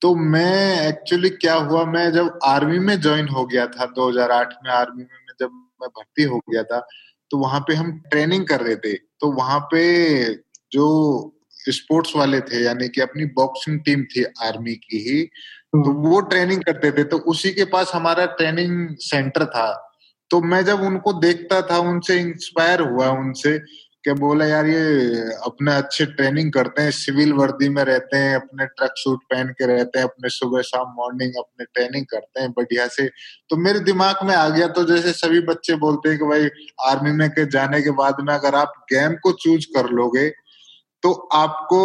तो 0.00 0.14
मैं 0.14 0.88
एक्चुअली 0.88 1.30
क्या 1.30 1.54
हुआ 1.54 1.84
मैं 1.84 2.12
जब 2.12 2.38
आर्मी 2.44 2.78
में 2.78 3.00
ज्वाइन 3.00 3.28
हो 3.28 3.46
गया 3.46 3.66
था 3.66 3.86
2008 3.86 4.52
में 4.64 4.70
आर्मी 4.70 5.02
में 5.02 5.34
जब 5.40 5.50
मैं 5.82 5.88
भर्ती 5.88 6.22
हो 6.22 6.38
गया 6.38 6.62
था 6.62 6.88
तो 7.30 7.38
वहाँ 7.38 7.60
पे 7.60 7.74
हम 7.74 8.02
ट्रेनिंग 8.10 8.46
कर 8.46 8.60
रहे 8.60 8.76
थे। 8.76 8.92
तो 8.92 9.32
वहाँ 9.32 9.60
पे 9.60 9.82
जो 10.72 10.86
स्पोर्ट्स 11.68 12.16
वाले 12.16 12.40
थे 12.40 12.64
यानी 12.64 12.88
कि 12.88 13.00
अपनी 13.00 13.24
बॉक्सिंग 13.24 13.80
टीम 13.80 14.04
थी 14.04 14.24
आर्मी 14.24 14.74
की 14.74 14.98
ही 14.98 15.22
तो 15.22 15.90
हम्म। 15.90 16.08
वो 16.08 16.20
ट्रेनिंग 16.20 16.62
करते 16.62 16.92
थे। 16.92 17.04
तो 17.04 17.18
उसी 17.18 17.50
के 17.50 17.64
पास 17.64 17.92
हमारा 17.94 18.26
ट्रेनिंग 18.26 18.88
सेंटर 18.98 19.44
था। 19.44 19.91
तो 20.32 20.40
मैं 20.40 20.64
जब 20.64 20.82
उनको 20.82 21.12
देखता 21.12 21.60
था, 21.62 21.78
उनसे 21.78 22.18
इंस्पायर 22.20 22.80
हुआ, 22.80 23.08
उनसे 23.20 23.58
क्या 24.04 24.14
बोला, 24.14 24.46
यार, 24.46 24.66
ये 24.66 25.20
अपने 25.46 25.74
अच्छे 25.74 26.04
ट्रेनिंग 26.06 26.52
करते 26.52 26.82
हैं, 26.82 26.90
सिविल 26.90 27.32
वर्दी 27.32 27.68
में 27.68 27.82
रहते 27.84 28.16
हैं, 28.16 28.34
अपने 28.36 28.66
ट्रक 28.66 28.94
सूट 28.96 29.18
पहन 29.24 29.48
के 29.48 29.66
रहते 29.66 29.98
हैं, 29.98 30.04
अपने 30.04 30.28
सुबह 30.28 30.62
शाम 30.62 30.94
मॉर्निंग 30.96 31.32
अपने 31.38 31.64
ट्रेनिंग 31.64 32.06
करते 32.06 32.40
हैं, 32.40 32.50
बढ़िया 32.50 32.86
से। 32.86 33.06
तो 33.50 33.56
मेरे 33.56 33.80
दिमाग 33.80 34.24
में 34.24 34.34
आ 34.34 34.48
गया 34.48 34.66
तो 34.68 34.84
जैसे 34.84 35.12
सभी 35.12 35.40
बच्चे 35.40 35.74
बोलते 35.76 36.08
हैं 36.08 36.18
कि 36.18 36.24
भाई 36.24 36.48
आर्मी 36.90 37.12
में 37.12 37.28
के 37.30 37.46
जाने 37.46 37.82
के 37.82 37.90
बाद 37.90 38.16
में 38.20 38.34
अगर 38.34 38.54
आप 38.54 38.72
गेम 38.92 39.14
को 39.22 39.32
चूज़ 39.32 39.66
कर 39.76 39.90
लोगे 39.90 40.28
तो 41.02 41.12
आपको 41.34 41.78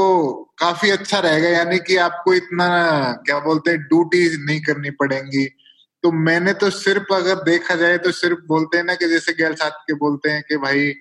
काफ़ी 0.59 0.89
अच्छा 0.89 1.19
रहेगा। 1.19 1.49
यानी 1.49 1.77
कि 1.79 1.95
आपको 1.97 2.33
इतना, 2.33 2.67
क्या 3.25 3.39
बोलते 3.39 3.71
हैं 3.71 3.79
ड्यूटी 3.79 4.45
नहीं 4.45 4.59
करनी 4.61 4.89
पड़ेंगी। 4.89 5.45
तो 6.03 6.11
मैंने 6.11 6.53
तो 6.53 6.69
सिर्फ़ 6.69 7.13
अगर 7.13 7.35
देखा 7.35 7.75
जाए 7.75 7.97
तो 7.97 8.11
सिर्फ़ 8.11 8.37
बोलते 8.47 8.77
हैं 8.77 8.83
ना 8.83 8.95
कि 8.95 9.07
जैसे 9.07 9.33
गैल 9.33 9.53
साथ 9.53 9.71
के 9.71 9.93
बोलते 9.93 10.29
हैं 10.29 10.43
कि 10.49 10.57
भाई 10.57 10.93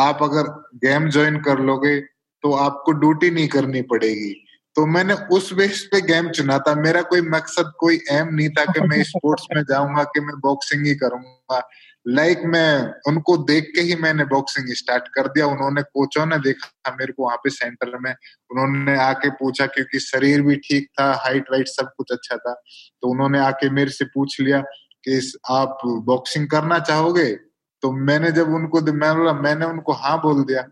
आप 0.00 0.18
अगर 0.22 0.42
गेम 0.76 1.08
ज्वाइन 1.10 1.36
कर 1.36 1.58
लोगे 1.58 2.00
तो 2.42 2.52
आपको 2.52 2.92
ड्यूटी 2.92 3.30
नहीं 3.30 3.48
करनी 3.48 3.82
पड़ेगी। 3.82 4.44
तो 4.76 4.86
मैंने 4.86 5.14
उस 5.14 5.52
बेस 5.52 5.88
पे 5.92 6.00
गेम 6.00 6.28
चुना 6.30 6.58
था। 6.58 6.74
मेरा 6.74 7.02
कोई 7.02 7.20
मकसद 7.20 7.72
कोई 7.78 8.00
एम 8.10 8.28
नहीं 8.34 8.48
था 8.48 8.64
कि 8.64 8.80
मैं 8.80 9.02
स्पोर्ट्स 9.02 9.46
में 9.56 9.62
जाऊँगा 9.62 10.04
कि 10.04 10.20
मैं 10.20 10.34
बॉक्सिंग 10.40 10.86
ही 10.86 10.94
करूँगा। 10.94 11.68
लाइक 12.08 12.38
like 12.38 12.50
मैं 12.50 12.94
उनको 13.08 13.36
देख 13.36 13.72
के 13.74 13.80
ही 13.80 13.94
मैंने 13.94 14.24
बॉक्सिंग 14.24 14.66
स्टार्ट 14.68 15.08
कर 15.08 15.28
दिया। 15.28 15.46
उन्होंने 15.46 15.82
कोचों 15.82 16.26
ने 16.26 16.38
देखा, 16.38 16.96
मेरे 17.00 17.12
को 17.12 17.24
वहाँ 17.24 17.36
पे 17.36 17.50
सेंटर 17.50 17.98
में 17.98 18.14
उन्होंने 18.50 18.98
आके 18.98 19.30
पूछा 19.30 19.66
क्योंकि 19.66 19.98
शरीर 19.98 20.42
भी 20.42 20.56
ठीक 20.56 20.88
था 21.00 21.14
हाइट 21.14 21.44
वाइट 21.52 21.68
सब 21.68 21.90
कुछ 21.96 22.12
अच्छा 22.12 22.36
था। 22.36 22.54
तो 23.02 23.08
उन्होंने 23.08 23.38
आके 23.38 23.70
मेरे 23.70 23.90
से 23.90 24.04
पूछ 24.04 24.40
लिया 24.40 24.60
कि 25.08 25.32
आप 25.50 25.78
बॉक्सिंग 25.84 26.48
करना 26.48 26.78
चाहोगे? 26.78 27.36
तो 27.82 27.92
मैंने 27.92 28.32
जब 28.32 28.48
उनको 28.48 28.80
मैं 28.80 29.16
बोला, 29.16 29.32
मैंने 29.32 29.66
उनको 29.66 29.92
हाँ 29.92 30.18
बोल 30.18 30.44
दिया। 30.44 30.68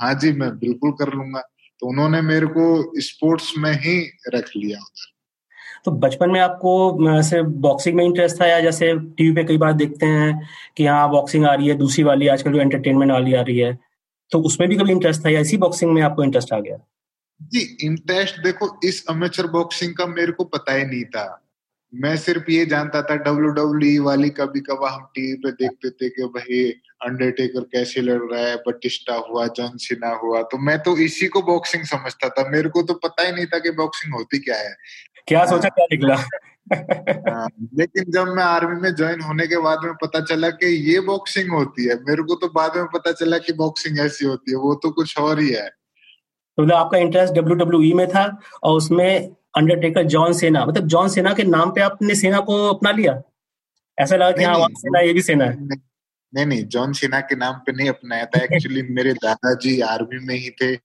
हाँ 0.00 0.14
जी, 0.14 0.32
मैं 0.32 0.58
बिल्कुल 0.58 0.90
कर 0.90 1.12
लूँगा। 1.12 1.40
तो 1.80 1.86
उन्होंने 1.86 2.20
मेरे 2.20 2.46
को 2.46 3.00
स्पोर्ट्स 3.00 3.52
में 3.58 3.72
ही 3.72 4.10
रख 4.34 4.50
लिया 4.56 4.78
उधर। 4.78 5.21
तो 5.86 5.90
बचपन 5.92 6.30
में 6.30 6.40
आपको 6.40 7.22
सिर्फ़ 7.22 7.46
बॉक्सिंग 7.60 7.96
में 7.96 8.04
इंटरेस्ट 8.04 8.40
था 8.40 8.46
या 8.46 8.60
जैसे 8.60 8.92
टीवी 9.16 9.32
पे 9.34 9.44
कई 9.44 9.56
बार 9.58 9.72
देखते 9.74 10.06
हैं 10.06 10.48
कि 10.76 10.86
हाँ 10.86 11.08
बॉक्सिंग 11.10 11.46
आ 11.46 11.54
रही 11.54 11.68
है, 11.68 11.74
दूसरी 11.74 12.04
वाली 12.04 12.28
आजकल 12.28 12.52
जो 12.52 12.60
एंटरटेनमेंट 12.60 13.12
वाली 13.12 13.34
आ 13.34 13.42
रही 13.42 13.58
है 13.58 13.78
तो 14.32 14.40
उसमें 14.42 14.68
भी 14.68 14.76
कभी 14.76 14.92
इंटरेस्ट 14.92 15.24
था 15.24 15.30
या 15.30 15.40
इसी 15.40 15.56
बॉक्सिंग 15.58 15.92
में 15.92 16.02
आपको 16.02 16.24
इंटरेस्ट 16.24 16.52
आ 16.52 16.58
गया? 16.60 16.76
जी 17.40 17.60
इंटरेस्ट 17.82 18.38
देखो, 18.44 18.68
इस 18.84 19.04
अमेचर 19.10 19.46
बॉक्सिंग 19.48 19.94
का 19.96 20.06
मेरे 20.08 20.32
को 20.32 20.44
पता 20.46 20.74
ही 20.74 20.84
नहीं 20.84 21.04
था। 21.06 21.38
मैं 21.92 22.16
सिर्फ़ 22.16 22.50
ये 22.50 22.64
जानता 22.66 23.00
था 23.02 23.14
डब्ल्यू 23.16 23.50
डब्ल्यू 23.52 24.02
e 24.02 24.04
वाली 24.04 24.28
कभी 24.30 24.60
कभी 24.60 24.86
हम 24.86 25.02
टीवी 25.14 25.34
पे 25.36 25.50
देखते 25.54 25.90
थे 25.90 26.08
कि 26.10 26.24
भाई 26.36 26.62
अंडरटेकर 27.06 27.64
कैसे 27.72 28.00
लड़ 28.00 28.20
रहा 28.22 28.46
है 28.46 28.56
बटिस्टा 28.68 29.14
हुआ 29.28 29.46
जॉन 29.56 29.76
सिना 29.78 30.14
हुआ 30.22 30.42
तो 30.52 30.58
मैं 30.58 30.78
तो 30.82 30.96
इसी 31.00 31.26
को 31.28 31.42
बॉक्सिंग 31.42 31.84
समझता 31.86 32.28
था। 32.28 32.48
मेरे 32.50 32.68
को 32.68 32.82
तो 32.82 32.94
पता 33.04 33.26
ही 33.26 33.32
नहीं 33.32 33.46
था 33.46 33.58
कि 33.58 33.70
बॉक्सिंग 33.78 34.14
होती 34.14 34.38
क्या 34.38 34.58
है। 34.58 34.74
क्या 35.26 35.46
सोचा 35.46 35.68
क्या 35.68 35.84
निकला? 35.84 36.14
हाँ, 37.32 37.48
लेकिन 37.74 38.04
जब 38.12 38.24
मैं 38.24 38.42
आर्मी 38.42 38.80
में 38.80 38.94
ज्वाइन 38.94 39.20
होने 39.20 39.46
के 39.46 39.56
बाद 39.56 39.78
में 39.84 39.94
पता 39.94 40.20
चला 40.20 40.50
कि 40.50 40.94
ये 40.94 41.00
बॉक्सिंग 41.00 41.50
होती 41.50 41.84
है 41.84 41.94
मेरे 41.94 42.22
को 42.22 42.34
तो 42.34 42.48
बाद 42.48 42.76
में 42.76 42.84
पता 42.84 43.12
चला 43.12 43.38
कि 43.38 43.52
बॉक्सिंग 43.52 43.98
ऐसी 43.98 44.24
होती 44.24 44.50
है 44.50 44.56
वो 44.56 44.74
तो 44.74 44.90
कुछ 44.90 45.18
और 45.18 45.40
ही 45.40 45.50
है। 45.50 45.68
तो 46.56 46.62
मतलब 46.62 46.74
आपका 46.74 46.98
इंटरेस्ट 46.98 47.34
डब्ल्यू 47.34 47.54
डब्ल्यू 47.54 47.96
में 47.96 48.08
था 48.08 48.40
और 48.62 48.76
उसमें 48.76 49.36
अंडरटेकर 49.56 50.02
जॉन 50.02 50.32
सेना 50.32 50.66
मतलब 50.66 50.86
जॉन 50.86 51.08
सेना 51.08 51.32
के 51.32 51.44
नाम 51.44 51.70
पे 51.70 51.80
आपने 51.80 52.14
सेना 52.14 52.40
को 52.40 52.68
अपना 52.68 52.90
लिया? 52.90 53.22
ऐसा 53.98 54.16
लगा 54.16 54.32
कि 54.32 54.44
हाँ 54.44 54.68
सेना 54.72 55.00
ये 55.00 55.12
भी 55.12 55.22
सेना 55.22 55.44
है। 55.44 55.56
नहीं 56.34 56.46
नहीं 56.46 56.64
जॉन 56.64 56.92
सेना 56.92 57.20
के 57.20 57.36
नाम 57.36 57.54
पे 57.54 57.72
नहीं 57.72 57.88
अपनाया 57.88 58.24
था। 58.24 58.44
एक्चुअली 58.44 58.82
मेरे 58.90 59.12
दादाजी 59.12 59.80
आर्मी 59.80 60.26
में 60.26 60.34
ही 60.34 60.50
थे 60.50 60.80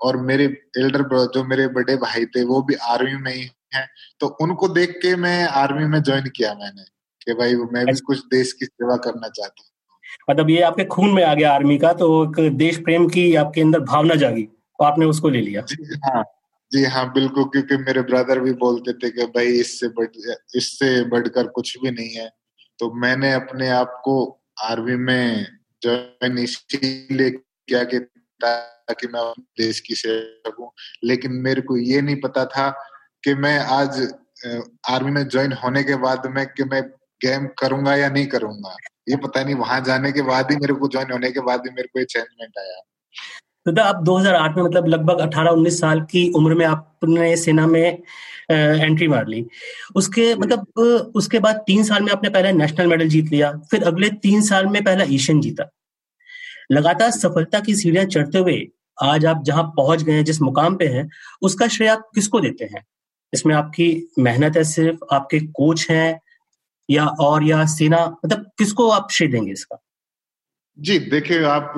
और 0.00 0.16
मेरे 0.16 0.44
एल्डर 0.78 1.26
जो 1.26 1.44
मेरे 1.44 1.68
बड़े 1.68 1.96
भाई 1.96 2.24
थे 2.24 2.44
वो 2.44 2.62
भी 2.62 2.74
आर्मी 2.74 3.16
में 3.16 3.34
ही 3.34 3.50
हैं। 3.72 3.88
तो 4.20 4.26
उनको 4.40 4.68
देख 4.68 4.90
के 5.02 5.14
मैं 5.16 5.42
आर्मी 5.44 5.84
में 5.84 6.02
ज्वाइन 6.02 6.28
किया 6.36 6.52
मैंने 6.54 6.84
कि 7.22 7.34
भाई 7.34 7.54
मैं 7.72 7.84
भी 7.86 7.98
कुछ 8.06 8.18
देश 8.26 8.52
की 8.52 8.66
सेवा 8.66 8.96
करना 8.96 9.28
चाहता 9.28 9.62
हूँ। 9.62 9.70
मतलब 10.30 10.50
ये 10.50 10.60
आपके 10.62 10.84
खून 10.84 11.12
में 11.14 11.22
आ 11.24 11.34
गया 11.34 11.52
आर्मी 11.52 11.78
का 11.78 11.92
तो 11.92 12.08
एक 12.24 12.56
देश 12.56 12.78
प्रेम 12.78 13.06
की 13.08 13.34
आपके 13.34 13.60
अंदर 13.60 13.80
भावना 13.80 14.14
जागी 14.14 14.42
तो 14.42 14.84
आपने 14.84 15.06
उसको 15.06 15.28
ले 15.28 15.40
लिया। 15.40 15.62
जी 15.62 15.98
हाँ 16.04 16.24
जी 16.72 16.84
हाँ 16.84 17.12
बिल्कुल 17.12 17.44
क्योंकि 17.44 17.76
मेरे 17.76 18.02
ब्रदर 18.02 18.40
भी 18.40 18.52
बोलते 18.52 18.92
थे 18.92 19.10
कि 19.10 19.26
भाई 19.26 19.46
इससे 19.46 19.88
बढ़ 19.88 20.08
इससे 20.56 20.88
बढ़कर 21.04 21.46
कुछ 21.46 21.76
भी 21.82 21.90
नहीं 21.90 22.14
है। 22.14 22.28
तो 22.78 22.92
मैंने 22.94 23.32
अपने 23.32 23.68
आप 23.68 24.00
को 24.04 24.16
आर्मी 24.62 24.96
में 24.96 25.46
ज्वाइन 25.82 26.38
इसीलिए 26.38 27.30
किया 27.30 27.82
कि 27.84 27.98
ताकि 28.40 29.06
मैं 29.06 29.22
देश 29.58 29.80
की 29.80 29.94
सेवा 29.94 30.50
करूँ। 30.50 30.70
लेकिन 31.04 31.32
मेरे 31.32 31.62
को 31.62 31.76
ये 31.76 32.00
नहीं 32.00 32.16
पता 32.16 32.44
था 32.44 32.68
कि 33.26 33.34
मैं 33.34 33.58
आज 33.58 33.96
आर्मी 34.90 35.10
में 35.10 35.26
ज्वाइन 35.28 35.52
होने 35.62 35.82
के 35.82 35.94
बाद 35.96 36.26
में 36.26 36.44
कि 36.46 36.64
मैं 36.64 36.82
गेम 37.20 37.46
करूँगा 37.58 37.94
या 37.96 38.08
नहीं 38.08 38.26
करूँगा। 38.26 38.76
ये 39.08 39.16
पता 39.16 39.42
नहीं 39.44 39.54
वहाँ 39.54 39.80
जाने 39.80 40.12
के 40.12 40.22
बाद 40.22 40.50
ही 40.50 40.56
मेरे 40.56 40.74
को 40.74 40.88
ज्वाइन 40.88 41.10
होने 41.12 41.30
के 41.30 41.40
बाद 41.40 41.62
ही 41.66 41.74
मेरे 41.74 41.88
को 41.88 42.04
चेंजमेंट 42.04 42.58
आया। 42.58 42.80
तो 43.66 43.82
आप 43.82 44.02
2008 44.04 44.56
में 44.56 44.62
मतलब 44.62 44.86
लगभग 44.86 45.20
18-19 45.20 45.80
साल 45.80 46.00
की 46.10 46.28
उम्र 46.36 46.54
में 46.54 46.64
आपने 46.66 47.36
सेना 47.36 47.66
में 47.66 48.02
एंट्री 48.50 49.08
मार 49.08 49.26
ली। 49.26 49.44
उसके 49.96 50.34
मतलब 50.34 51.12
उसके 51.16 51.38
बाद 51.38 51.62
तीन 51.66 51.84
साल 51.84 52.02
में 52.02 52.12
आपने 52.12 52.30
पहले 52.30 52.52
नेशनल 52.54 52.86
मेडल 52.86 53.08
जीत 53.08 53.30
लिया 53.30 53.52
फिर 53.70 53.84
अगले 53.84 54.10
तीन 54.22 54.42
साल 54.44 54.66
में 54.66 54.82
पहला 54.84 55.04
एशियन 55.04 55.40
जीता। 55.40 55.70
लगातार 56.72 57.10
सफलता 57.12 57.60
की 57.60 57.74
सीढ़ियाँ 57.74 58.04
चढ़ते 58.06 58.38
हुए 58.38 58.66
आज 58.98 59.26
आप 59.26 59.42
जहाँ 59.44 59.62
पहुँच 59.76 60.02
गए 60.02 60.12
हैं 60.12 60.24
जिस 60.24 60.40
मुकाम 60.42 60.76
पे 60.76 60.86
हैं 60.88 61.08
उसका 61.42 61.68
श्रेय 61.68 61.88
आप 61.90 62.10
किसको 62.14 62.40
देते 62.40 62.64
हैं? 62.64 62.84
इसमें 63.36 63.54
आपकी 63.54 64.12
मेहनत 64.18 64.56
है 64.56 64.64
सिर्फ़ 64.64 65.14
आपके 65.14 65.40
कोच 65.40 65.86
हैं 65.90 66.20
या 66.90 67.06
और 67.06 67.44
या 67.44 67.64
सेना 67.66 68.06
मतलब 68.24 68.50
किसको 68.58 68.88
आप 68.90 69.08
श्रेय 69.10 69.30
देंगे 69.30 69.52
इसका? 69.52 69.82
जी 70.78 70.98
देखिए 70.98 71.44
आप 71.44 71.74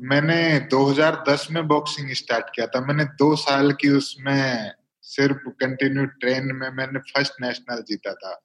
मैंने 0.00 0.60
2010 0.60 1.48
में 1.50 1.66
बॉक्सिंग 1.68 2.10
स्टार्ट 2.10 2.44
किया 2.54 2.66
था। 2.66 2.80
मैंने 2.80 3.04
दो 3.04 3.36
साल 3.36 3.72
की 3.72 3.88
उसमें 3.88 4.70
सिर्फ़ 5.02 5.48
कंटिन्यू 5.48 6.04
ट्रेन 6.04 6.50
में 6.54 6.70
मैंने 6.70 6.98
फ़र्स्ट 6.98 7.32
नेशनल 7.42 7.82
जीता 7.82 8.14
था। 8.14 8.40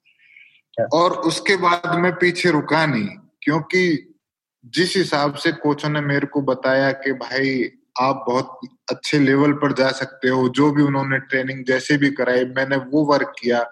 और 0.94 1.12
उसके 1.12 1.56
बाद 1.56 2.00
मैं 2.00 2.12
पीछे 2.16 2.52
रुका 2.52 2.86
नहीं 2.86 3.10
क्योंकि 3.44 4.14
जिस 4.66 4.96
हिसाब 4.98 5.34
से 5.34 5.52
कोचों 5.52 5.90
ने 5.90 6.02
मेरे 6.02 6.28
को 6.28 6.42
बताया 6.42 6.92
कि 6.92 7.12
भाई 7.14 7.72
आप 8.00 8.26
बहुत 8.28 8.60
अच्छे 8.92 9.20
लेवल 9.20 9.54
पर 9.54 9.74
जा 9.74 9.92
सकते 9.92 10.30
हो, 10.30 10.50
जो 10.50 10.72
भी 10.72 10.84
उन्होंने 10.84 11.20
ट्रेनिंग 11.20 11.66
जैसे 11.66 11.98
भी 11.98 12.10
कराई, 12.10 12.46
मैंने 12.46 12.76
वो 12.76 13.06
वर्क 13.06 13.34
किया। 13.42 13.72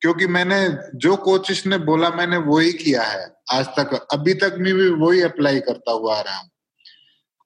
क्योंकि 0.00 0.26
मैंने 0.26 0.68
जो 0.94 1.16
कोचिस 1.16 1.66
ने 1.66 1.78
बोला, 1.78 2.10
मैंने 2.10 2.36
वो 2.36 2.58
ही 2.58 2.72
किया 2.72 3.02
है 3.02 3.34
आज 3.52 3.66
तक। 3.66 4.08
अभी 4.12 4.34
तक 4.34 4.56
मैं 4.58 4.74
भी 4.74 4.88
वही 4.88 5.22
अप्लाई 5.22 5.60
करता 5.60 5.92
हुआ 5.92 6.16
आ 6.16 6.20
रहा 6.20 6.38
हूँ। 6.38 6.50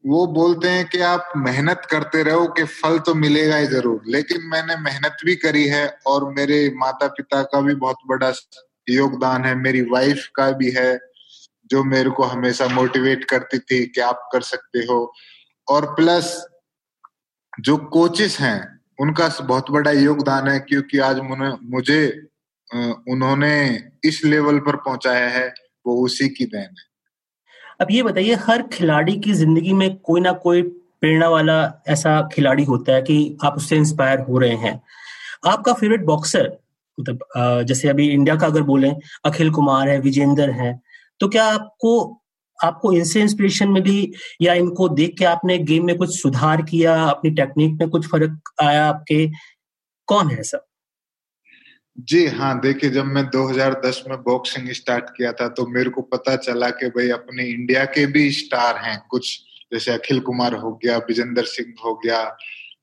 वो 0.07 0.27
बोलते 0.27 0.69
हैं 0.69 0.89
कि 0.89 1.01
आप 1.01 1.33
मेहनत 1.37 1.83
करते 1.91 2.23
रहो 2.23 2.47
कि 2.47 2.65
फल 2.65 2.99
तो 2.99 3.15
मिलेगा 3.15 3.57
ही 3.57 3.67
ज़रूर। 3.67 4.03
लेकिन 4.07 4.39
मैंने 4.43 4.77
मेहनत 4.77 5.17
भी 5.25 5.37
करी 5.37 5.67
है 5.69 5.99
और 6.07 6.35
मेरे 6.35 6.73
माता 6.77 7.07
पिता 7.07 7.43
का 7.43 7.61
भी 7.61 7.75
बहुत 7.75 7.97
बड़ा 8.07 8.33
योगदान 8.91 9.45
है। 9.45 9.55
मेरी 9.55 9.83
वाइफ 9.83 10.29
का 10.35 10.51
भी 10.51 10.71
है, 10.71 10.99
जो 11.71 11.85
मेरे 11.85 12.11
को 12.11 12.23
हमेशा 12.23 12.69
मोटिवेट 12.69 13.25
करती 13.25 13.59
थी 13.59 13.87
कि 13.87 14.01
आप 14.01 14.29
कर 14.33 14.41
सकते 14.41 14.79
हो। 14.79 15.13
और 15.69 15.87
प्लस 15.95 16.33
जो 17.61 17.77
कोचेस 17.93 18.39
हैं, 18.41 18.81
उनका 18.99 19.29
बहुत 19.41 19.71
बड़ा 19.71 19.91
योगदान 19.93 20.49
है 20.49 20.59
क्योंकि 20.61 20.99
आज 21.01 21.19
मुझे 21.21 22.01
उन्होंने 22.71 23.55
इस 24.05 24.21
लेवल 24.25 24.59
पर 24.59 24.77
पहुँचाया 24.79 25.29
है, 25.29 25.47
वो 25.87 26.05
उसी 26.05 26.29
की 26.29 26.45
देन 26.47 26.63
है। 26.63 26.87
अब 27.81 27.89
ये 27.91 28.03
बताइए, 28.03 28.35
हर 28.37 28.63
खिलाड़ी 28.73 29.17
की 29.17 29.33
ज़िंदगी 29.35 29.73
में 29.73 29.97
कोई 29.99 30.21
ना 30.21 30.33
कोई 30.39 30.63
प्रेरणा 30.63 31.29
वाला 31.29 31.83
ऐसा 31.89 32.21
खिलाड़ी 32.33 32.65
होता 32.65 32.95
है 32.95 33.03
कि 33.03 33.37
आप 33.45 33.57
उससे 33.57 33.77
इंस्पायर 33.77 34.21
हो 34.21 34.39
रहे 34.39 34.57
हैं। 34.57 34.81
आपका 35.47 35.73
फेवरेट 35.73 36.05
बॉक्सर 36.05 36.51
मतलब 36.99 37.65
जैसे 37.67 37.89
अभी 37.89 38.09
इंडिया 38.11 38.37
का 38.37 38.47
अगर 38.47 38.63
बोलें, 38.63 38.95
अखिल 39.25 39.51
कुमार 39.51 39.89
है, 39.89 39.99
विजेंद्र 40.01 40.51
है 40.53 40.81
तो 41.21 41.29
क्या 41.29 41.45
आपको 41.47 42.23
आपको 42.65 42.93
इनसे 42.93 43.21
इंस्पिरेशन 43.21 43.69
मिली 43.69 44.12
या 44.43 44.55
इनको 44.55 44.88
देख 44.88 45.15
के 45.19 45.25
आपने 45.25 45.59
गेम 45.59 45.87
में 45.87 45.97
कुछ 45.97 46.23
सुधार 46.23 46.62
किया 46.62 47.03
अपनी 47.05 47.31
टेक्निक 47.31 47.81
में 47.81 47.91
कुछ 47.91 48.07
फ़र्क 48.07 48.41
आया 48.62 48.87
आपके? 48.87 49.31
कौन 50.07 50.31
है 50.31 50.43
सब? 50.43 50.65
जी 51.99 52.27
हाँ 52.27 52.61
देखिए 52.61 52.91
जब 52.91 53.05
मैं 53.05 53.25
2010 53.25 54.05
में 54.09 54.19
बॉक्सिंग 54.19 54.71
स्टार्ट 54.71 55.05
किया 55.05 55.33
था 55.33 55.49
तो 55.49 55.67
मेरे 55.67 55.91
को 55.91 56.03
पता 56.03 56.37
चला 56.37 56.71
कि 56.71 56.88
भाई 56.88 57.09
अपने 57.09 57.45
इंडिया 57.45 57.85
के 57.85 58.07
भी 58.07 58.31
स्टार 58.31 58.77
हैं 58.77 59.03
कुछ। 59.11 59.41
जैसे 59.73 59.91
अखिल 59.91 60.21
कुमार 60.21 60.55
हो 60.55 60.73
गया 60.85 60.97
विजेंद्र 60.99 61.45
सिंह 61.45 61.75
हो 61.85 61.95
गया 61.95 62.25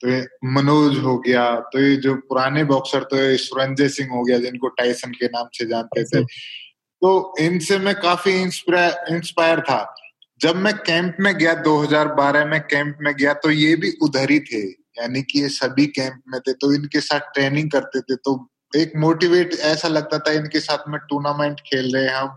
तो 0.01 0.10
ये 0.10 0.27
मनोज 0.46 0.98
हो 0.98 1.17
गया 1.17 1.60
तो 1.60 1.79
ये 1.79 1.96
जो 1.96 2.15
पुराने 2.15 2.63
बॉक्सर 2.63 3.03
तो 3.03 3.38
सुरंजय 3.38 3.89
सिंह 3.89 4.10
हो 4.12 4.24
गया 4.24 4.38
जिनको 4.38 4.67
टाइसन 4.67 5.12
के 5.12 5.25
नाम 5.25 5.48
से 5.53 5.65
जानते 5.65 6.03
थे। 6.03 6.24
तो 7.05 7.35
इनसे 7.39 7.77
मैं 7.79 7.95
काफ़ी 7.95 8.31
इंस्पायर 8.41 9.59
था। 9.59 9.95
जब 10.41 10.55
मैं 10.55 10.74
कैंप 10.74 11.17
में 11.19 11.38
गया 11.38 11.53
2012 11.53 12.45
में 12.45 12.59
कैंप 12.62 12.97
में 13.01 13.13
गया 13.15 13.33
तो 13.33 13.51
ये 13.51 13.75
भी 13.75 13.91
उधर 14.01 14.31
ही 14.31 14.39
थे। 14.39 14.69
यानी 14.69 15.21
कि 15.21 15.41
ये 15.41 15.50
सभी 15.50 15.85
कैंप 15.85 16.21
में 16.27 16.39
थे 16.41 16.53
तो 16.53 16.74
इनके 16.74 17.00
साथ 17.00 17.19
ट्रेनिंग 17.19 17.71
करते 17.71 18.01
थे। 18.01 18.15
तो 18.15 18.50
एक 18.77 18.91
मोटिवेट 18.97 19.53
ऐसा 19.53 19.88
लगता 19.88 20.19
था 20.19 20.31
इनके 20.31 20.59
साथ 20.59 20.77
में 20.89 21.00
टूर्नामेंट 21.00 21.59
खेल 21.59 21.95
रहे 21.95 22.03
हैं 22.03 22.15
हम। 22.15 22.27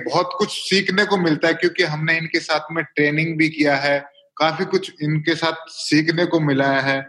बहुत 0.00 0.30
कुछ 0.38 0.48
सीखने 0.50 1.04
को 1.04 1.16
मिलता 1.16 1.48
है 1.48 1.54
क्योंकि 1.54 1.82
हमने 1.82 2.18
इनके 2.18 2.40
साथ 2.40 2.60
में 2.72 2.84
ट्रेनिंग 2.84 3.38
भी 3.38 3.48
किया 3.48 3.76
है। 3.76 4.04
काफ़ी 4.36 4.64
कुछ 4.64 4.92
इनके 5.02 5.34
साथ 5.34 5.64
सीखने 5.68 6.26
को 6.26 6.40
मिला 6.40 6.70
है। 6.80 7.02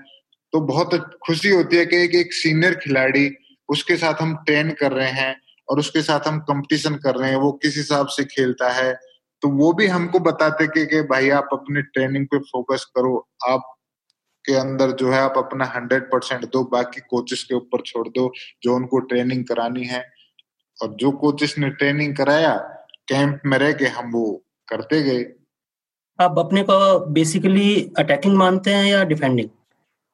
तो 0.54 0.62
बहुत 0.62 1.20
खुशी 1.26 1.50
होती 1.50 1.78
है 1.78 1.86
कि 1.86 1.98
एक, 1.98 2.16
एक 2.16 2.34
सीनियर 2.34 2.76
खिलाड़ी 2.76 3.36
उसके 3.70 3.96
साथ 3.96 4.14
हम 4.14 4.44
ट्रेन 4.46 4.72
कर 4.72 4.92
रहे 4.92 5.12
हैं। 5.12 5.42
और 5.70 5.80
उसके 5.80 6.02
साथ 6.02 6.28
हम 6.28 6.40
कंपटीशन 6.40 6.96
कर 6.96 7.16
रहे 7.16 7.30
हैं 7.30 7.38
वो 7.38 7.52
किस 7.52 7.78
हिसाब 7.78 8.08
से 8.08 8.26
खेलता 8.26 8.70
है 8.70 9.00
तो 9.42 9.50
वो 9.50 9.74
भी 9.74 9.88
हमको 9.88 10.20
बताते 10.20 10.68
कि, 10.68 10.86
कि 10.86 11.02
भाई 11.02 11.30
आप 11.30 11.50
अपने 11.54 11.82
ट्रेनिंग 11.82 12.26
पे 12.26 12.38
फोकस 12.38 12.86
करो 12.96 13.28
आप 13.48 13.76
के 14.46 14.54
अंदर 14.54 14.92
जो 14.92 15.12
है 15.12 15.20
आप 15.20 15.34
अपना 15.38 15.66
हंड्रेड 15.66 16.04
परसेंट 16.04 16.46
दो 16.46 16.64
बाकी 16.64 17.02
कोचेस 17.02 17.44
के 17.44 17.56
ऊपर 17.56 17.82
छोड़ 17.82 18.08
दो 18.08 18.34
जो 18.64 18.76
उनको 18.76 19.00
ट्रेनिंग 19.00 19.46
करानी 19.46 19.84
है। 19.84 20.12
और 20.84 20.96
जो 21.00 21.12
कोचेस 21.12 21.56
ने 21.58 21.70
ट्रेनिंग 21.70 22.16
कराया 22.16 22.56
कैंप 23.08 23.42
में 23.46 23.58
रह 23.58 23.72
के 23.72 23.86
हम 23.86 24.12
वो 24.12 24.44
करते 24.70 25.02
गए। 25.02 25.24
आप 26.20 26.40
अपने 26.40 26.64
को 26.64 27.00
बेसिकली 27.00 27.92
अटैकिंग 27.98 28.38
मानते 28.38 28.74
हैं 28.74 28.86
या 28.86 29.04
डिफेंडिंग 29.04 29.50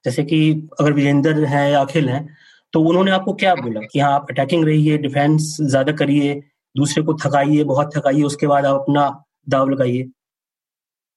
जैसे 0.05 0.24
कि 0.24 0.69
अगर 0.79 0.93
विजेंद्र 0.93 1.45
है 1.45 1.71
या 1.71 1.81
अखिल 1.81 2.09
है 2.09 2.44
तो 2.75 2.79
उन्होंने 2.82 3.12
आपको 3.12 3.34
क्या 3.34 3.55
बोला 3.55 3.82
कि 3.91 4.00
हाँ 4.00 4.12
आप 4.13 4.27
अटैकिंग 4.29 4.65
रहिए 4.65 4.98
डिफेंस 4.98 5.58
ज़्यादा 5.62 5.91
करिए, 5.91 6.34
दूसरे 6.75 7.03
को 7.03 7.13
थकाइए, 7.13 7.63
बहुत 7.63 7.98
थकाइए, 7.98 8.24
उसके 8.24 8.48
बाद 8.48 8.65
आप 8.65 8.82
अपना 8.82 9.24
दाव 9.50 9.70
लगाइए। 9.70 10.12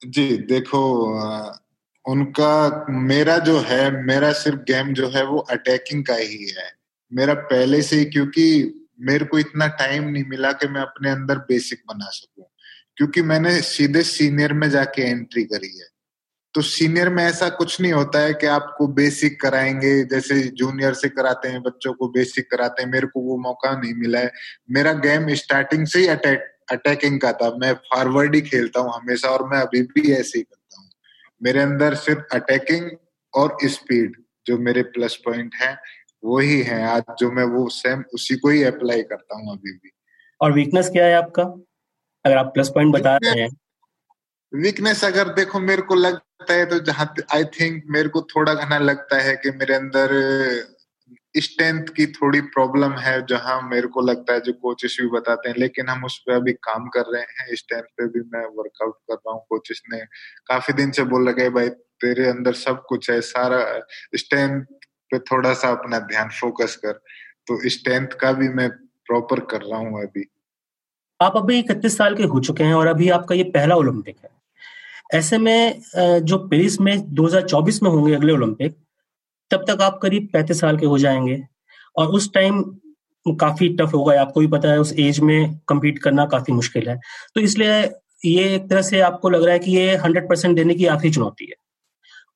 जी, 0.06 0.36
देखो 0.36 0.80
उनका, 2.04 2.86
मेरा 2.90 3.38
जो 3.38 3.58
है, 3.60 4.04
मेरा 4.04 4.32
सिर्फ़ 4.32 4.58
गेम 4.58 4.92
जो 4.92 5.08
है 5.08 5.24
वो 5.24 5.38
अटैकिंग 5.38 6.04
का 6.04 6.14
ही 6.14 6.54
है। 6.58 6.70
मेरा 7.12 7.34
पहले 7.34 7.82
से 7.82 7.96
ही, 7.96 8.04
क्योंकि 8.04 8.74
मेरे 9.00 9.24
को 9.24 9.38
इतना 9.38 9.66
टाइम 9.66 10.04
नहीं 10.04 10.24
मिला 10.24 10.52
कि 10.52 10.68
मैं 10.68 10.80
अपने 10.80 11.10
अंदर 11.10 11.38
बेसिक 11.38 11.78
बना 11.88 12.10
सकूँ। 12.10 12.44
क्योंकि 12.96 13.22
मैंने 13.22 13.60
सीधे 13.62 14.02
सीनियर 14.02 14.52
में 14.52 14.70
जाके 14.70 15.02
एंट्री 15.02 15.44
करी 15.44 15.78
है। 15.78 15.97
तो 16.58 16.62
सीनियर 16.62 17.08
में 17.08 17.24
ऐसा 17.24 17.48
कुछ 17.48 17.80
नहीं 17.80 17.92
होता 17.92 18.18
है 18.18 18.34
कि 18.34 18.46
आपको 18.46 18.86
बेसिक 18.86 19.40
कराएँगे 19.40 20.04
जैसे 20.04 20.40
जूनियर 20.40 20.94
से 20.94 21.08
कराते 21.08 21.48
हैं 21.48 21.62
बच्चों 21.62 21.92
को 21.92 22.08
बेसिक 22.08 22.50
कराते 22.50 22.82
हैं 22.82 22.90
मेरे 22.90 23.06
को 23.06 23.20
वो 23.20 23.36
मौका 23.36 23.80
नहीं 23.80 23.94
मिला 23.94 24.18
है। 24.18 24.32
मेरा 24.70 24.92
गेम 24.92 25.34
स्टार्टिंग 25.34 25.86
से 25.86 25.98
ही 25.98 26.06
अटैक 26.06 26.58
अटैकिंग 26.72 27.20
का 27.20 27.32
था। 27.32 27.56
मैं 27.56 27.74
फॉरवर्ड 27.74 28.34
ही 28.34 28.40
खेलता 28.40 28.80
हूँ 28.80 28.92
हमेशा 28.94 29.28
और 29.28 29.48
मैं 29.48 29.58
अभी 29.58 29.82
भी 29.82 30.12
ऐसे 30.12 30.38
ही 30.38 30.42
करता 30.42 30.80
हूँ। 30.80 30.90
मेरे 31.42 31.60
अंदर 31.60 31.94
सिर्फ़ 31.94 32.20
अटैकिंग 32.34 32.90
और 33.34 33.56
स्पीड 33.64 34.16
जो 34.46 34.58
मेरे 34.58 34.82
प्लस 34.82 35.16
पॉइंट 35.16 35.54
है 35.54 35.78
वो 36.24 36.38
ही 36.38 36.62
है। 36.62 36.84
आज 36.84 37.02
जो 37.18 37.32
मैं 37.32 37.44
वो 37.44 37.68
सेम 37.68 38.04
उसी 38.14 38.36
को 38.36 38.48
ही 38.48 38.64
अप्लाई 38.64 39.02
करता 39.02 39.36
हूँ 39.36 39.52
अभी 39.52 39.72
भी। 39.72 39.90
और 40.40 40.52
वीकनेस 40.52 40.88
क्या 40.88 41.06
है 41.06 41.14
आपका? 41.14 41.42
अगर 42.24 42.36
आप 42.36 42.46
प्लस 42.46 42.68
पॉइंट 42.68 42.94
बता 42.94 43.16
रहे 43.16 43.40
हैं। 43.40 43.48
वीकनेस 44.54 45.04
अगर 45.04 45.28
देखो 45.28 45.60
मेरे 45.60 45.82
को 45.82 45.94
लगता 46.48 46.54
है 46.54 46.66
तो 46.66 46.78
जहाँ 46.84 47.14
आई 47.34 47.44
थिंक 47.44 47.82
मेरे 47.88 48.08
को 48.08 48.20
थोड़ा 48.22 48.54
घना 48.54 48.78
लगता 48.78 49.20
है 49.22 49.36
कि 49.36 49.50
मेरे 49.50 49.74
अंदर 49.74 50.08
स्ट्रेंथ 51.36 51.88
की 51.96 52.06
थोड़ी 52.06 52.40
प्रॉब्लम 52.40 52.92
है, 52.92 53.26
जहाँ 53.26 53.60
मेरे 53.70 53.88
को 53.88 54.00
लगता 54.00 54.32
है 54.32 54.40
जो 54.40 54.52
कोचेस 54.52 54.96
भी 55.00 55.08
बताते 55.08 55.48
हैं, 55.48 55.56
लेकिन 55.58 55.88
हम 55.88 56.04
उस 56.04 56.18
पर 56.18 56.32
अभी 56.32 56.52
काम 56.52 56.88
कर 56.88 57.04
रहे 57.12 57.22
हैं 57.22 57.54
स्ट्रेंथ 57.54 57.82
पे 57.82 58.06
भी 58.08 58.20
मैं 58.32 58.44
वर्कआउट 58.56 58.94
कर 58.94 59.14
रहा 59.14 59.32
हूँ। 59.32 59.44
कोचेस 59.48 59.82
ने 59.92 59.98
काफ़ी 60.46 60.74
दिन 60.74 60.90
से 60.90 61.02
बोल 61.04 61.28
लगे 61.28 61.48
भाई, 61.50 61.68
तेरे 61.68 62.28
अंदर 62.28 62.52
सब 62.52 62.84
कुछ 62.88 63.10
है, 63.10 63.20
सारा 63.20 63.60
स्ट्रेंथ 64.16 64.62
पे 65.10 65.18
थोड़ा 65.18 65.52
सा 65.54 65.68
अपना 65.68 65.98
ध्यान 65.98 66.28
फोकस 66.40 66.76
कर। 66.76 66.92
तो 67.46 67.68
स्ट्रेंथ 67.68 68.18
का 68.20 68.32
भी 68.32 68.48
मैं 68.48 68.68
प्रॉपर 69.06 69.40
कर 69.40 69.62
रहा 69.62 69.78
हूँ 69.78 70.02
अभी। 70.02 70.24
आप 71.20 71.36
अभी 71.36 71.58
इकतीस 71.58 71.96
साल 71.98 72.16
के 72.16 72.24
हो 72.24 72.40
चुके 72.40 72.64
हैं 72.64 72.74
और 72.74 72.86
अभी 72.86 73.08
आपका 73.10 73.34
ये 73.34 73.44
पहला 73.44 73.76
ओलंपिक 73.76 74.16
है। 74.24 74.37
ऐसे 75.10 75.38
में 75.38 75.80
जो 75.96 76.38
पेरिस 76.48 76.80
में 76.80 77.14
2024 77.14 77.82
में 77.82 77.90
होंगे 77.90 78.14
अगले 78.14 78.32
ओलंपिक, 78.32 78.76
तब 79.50 79.64
तक 79.68 79.82
आप 79.82 79.98
करीब 80.02 80.28
पैंतीस 80.32 80.60
साल 80.60 80.78
के 80.78 80.86
हो 80.86 80.98
जाएँगे। 80.98 81.42
और 81.96 82.08
उस 82.08 82.32
टाइम 82.34 82.62
काफ़ी 83.26 83.68
टफ 83.76 83.94
होगा, 83.94 84.20
आपको 84.20 84.40
भी 84.40 84.46
पता 84.46 84.70
है, 84.70 84.80
उस 84.80 84.92
एज 84.98 85.20
में 85.20 85.58
कम्पीट 85.68 85.98
करना 85.98 86.26
काफ़ी 86.26 86.52
मुश्किल 86.54 86.88
है। 86.88 86.98
तो 87.34 87.40
इसलिए 87.40 87.80
ये 88.24 88.54
एक 88.54 88.68
तरह 88.70 88.82
से 88.82 89.00
आपको 89.00 89.30
लग 89.30 89.42
रहा 89.42 89.52
है 89.52 89.58
कि 89.58 89.70
ये 89.72 89.96
हंड्रेड 89.96 90.28
परसेंट 90.28 90.56
देने 90.56 90.74
की 90.74 90.86
आखिरी 90.86 91.12
चुनौती 91.14 91.44
है। 91.44 91.54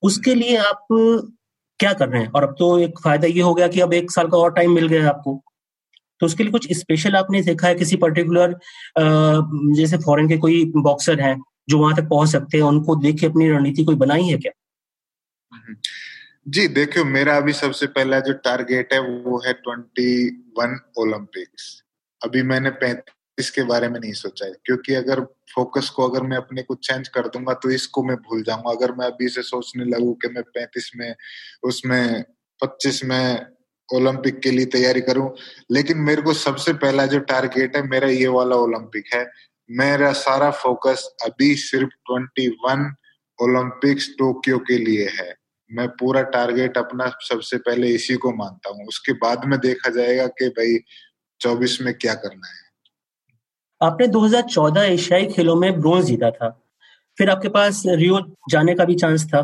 उसके 0.02 0.34
लिए 0.34 0.56
आप 0.56 0.86
क्या 0.90 1.92
कर 1.92 2.08
रहे 2.08 2.22
हैं? 2.22 2.30
और 2.30 2.42
अब 2.42 2.54
तो 2.58 2.78
एक 2.78 2.98
फ़ायदा 3.04 3.26
ये 3.28 3.40
हो 3.40 3.54
गया 3.54 3.68
कि 3.68 3.80
अब 3.80 3.94
एक 3.94 4.10
साल 4.10 4.28
का 4.28 4.38
और 4.38 4.52
टाइम 4.52 4.72
मिल 4.74 4.86
गया 4.88 5.08
आपको। 5.08 5.42
तो 6.20 6.26
उसके 6.26 6.42
लिए 6.42 6.52
कुछ 6.52 6.72
स्पेशल 6.72 7.16
आपने 7.16 7.40
देखा 7.42 7.66
है, 7.66 7.74
किसी 7.74 7.96
पर्टिकुलर 7.96 8.58
जैसे 9.76 9.96
फॉरेन 9.98 10.28
के 10.28 10.36
कोई 10.38 10.64
बॉक्सर 10.76 11.20
हैं 11.20 11.36
जो 11.68 11.78
वहाँ 11.78 11.96
तक 11.96 12.08
पहुँच 12.08 12.28
सकते 12.28 12.56
हैं, 12.56 12.64
उनको 12.64 12.96
देख 12.96 13.20
के 13.20 13.26
अपनी 13.26 13.48
रणनीति 13.50 13.84
कोई 13.84 13.94
बनाई 13.96 14.24
है 14.24 14.36
क्या? 14.38 14.52
हम्म। 15.52 15.76
जी 16.48 16.66
देखियो 16.70 17.04
मेरा 17.04 17.36
अभी 17.36 17.52
सबसे 17.52 17.86
पहला 17.88 18.18
जो 18.20 18.32
टारगेट 18.44 18.92
है, 18.92 18.98
वो 19.00 19.42
है 19.46 19.52
ट्वेंटी 19.54 20.28
वन 20.58 20.78
ओलंपिक्स 20.98 21.82
अभी 22.20 22.42
मैंने 22.42 22.70
पैंतीस 22.72 23.50
के 23.50 23.62
बारे 23.62 23.88
में 23.88 23.98
नहीं 24.00 24.12
सोचा 24.12 24.46
है, 24.46 24.52
क्योंकि 24.64 24.94
अगर 24.94 25.20
फोकस 25.54 25.88
को 25.90 26.08
अगर 26.08 26.22
मैं 26.22 26.36
अपने 26.36 26.62
को 26.62 26.74
चेंज 26.76 27.08
कर 27.08 27.26
दूँगा 27.28 27.54
तो 27.54 27.70
इसको 27.70 28.02
मैं 28.02 28.16
भूल 28.18 28.42
जाऊँगा। 28.42 28.70
अगर 28.70 28.92
मैं 28.92 29.06
अभी 29.06 29.28
से 29.28 29.42
सोचने 29.42 29.84
लगू 29.86 30.12
कि 30.22 30.28
मैं 30.28 30.42
पैंतीस 30.44 30.90
में, 30.96 31.14
उसमें 31.62 32.24
पच्चीस 32.60 33.04
में 33.04 33.46
ओलंपिक 33.88 34.40
के 34.40 34.50
लिए 34.50 34.66
तैयारी 34.66 35.00
करूँ, 35.00 35.30
लेकिन 35.70 35.98
मेरे 36.00 36.22
को 36.22 36.32
सबसे 36.34 36.72
पहला 36.74 37.06
जो 37.06 37.18
टारगेट 37.20 37.76
है, 37.76 37.82
मेरा 37.82 38.08
ये 38.08 38.28
वाला 38.28 38.56
ओलंपिक 38.56 39.14
है 39.14 39.24
मेरा 39.70 40.12
सारा 40.12 40.50
फोकस 40.50 41.14
अभी 41.24 41.54
सिर्फ़ 41.54 41.88
ट्वेंटी 41.88 42.48
वन 42.48 42.94
ओलंपिक्स 43.42 44.08
टोक्यो 44.08 44.58
के 44.58 44.78
लिए 44.78 45.08
है। 45.08 45.34
मैं 45.70 45.88
पूरा 45.88 46.22
टारगेट 46.22 46.78
अपना 46.78 47.06
सबसे 47.20 47.58
पहले 47.58 47.88
इसी 47.88 48.14
को 48.14 48.32
मानता 48.32 48.70
हूँ। 48.70 48.86
उसके 48.86 49.12
बाद 49.12 49.44
में 49.44 49.58
देखा 49.60 49.90
जाएगा 49.90 50.26
कि 50.26 50.48
भाई 50.48 50.78
चौबीस 51.40 51.80
में 51.82 51.94
क्या 51.94 52.14
करना 52.14 52.48
है। 52.48 52.60
आपने 53.82 54.06
2014 54.06 54.82
एशियाई 54.82 55.26
खेलों 55.26 55.56
में 55.56 55.80
ब्रोंज 55.80 56.04
जीता 56.04 56.30
था। 56.30 56.50
फिर 57.18 57.30
आपके 57.30 57.48
पास 57.48 57.82
रियो 57.86 58.36
जाने 58.50 58.74
का 58.74 58.84
भी 58.84 58.94
चांस 58.94 59.26
था। 59.26 59.42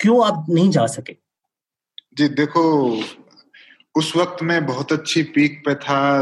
क्यों 0.00 0.26
आप 0.26 0.46
नहीं 0.50 0.70
जा 0.70 0.86
सके? 0.86 1.12
जी 2.16 2.28
देखो 2.28 2.62
उस 3.94 4.16
वक्त 4.16 4.42
मैं 4.42 4.66
बहुत 4.66 4.92
अच्छी 4.92 5.22
पीक 5.22 5.62
पे 5.66 5.74
था 5.74 6.20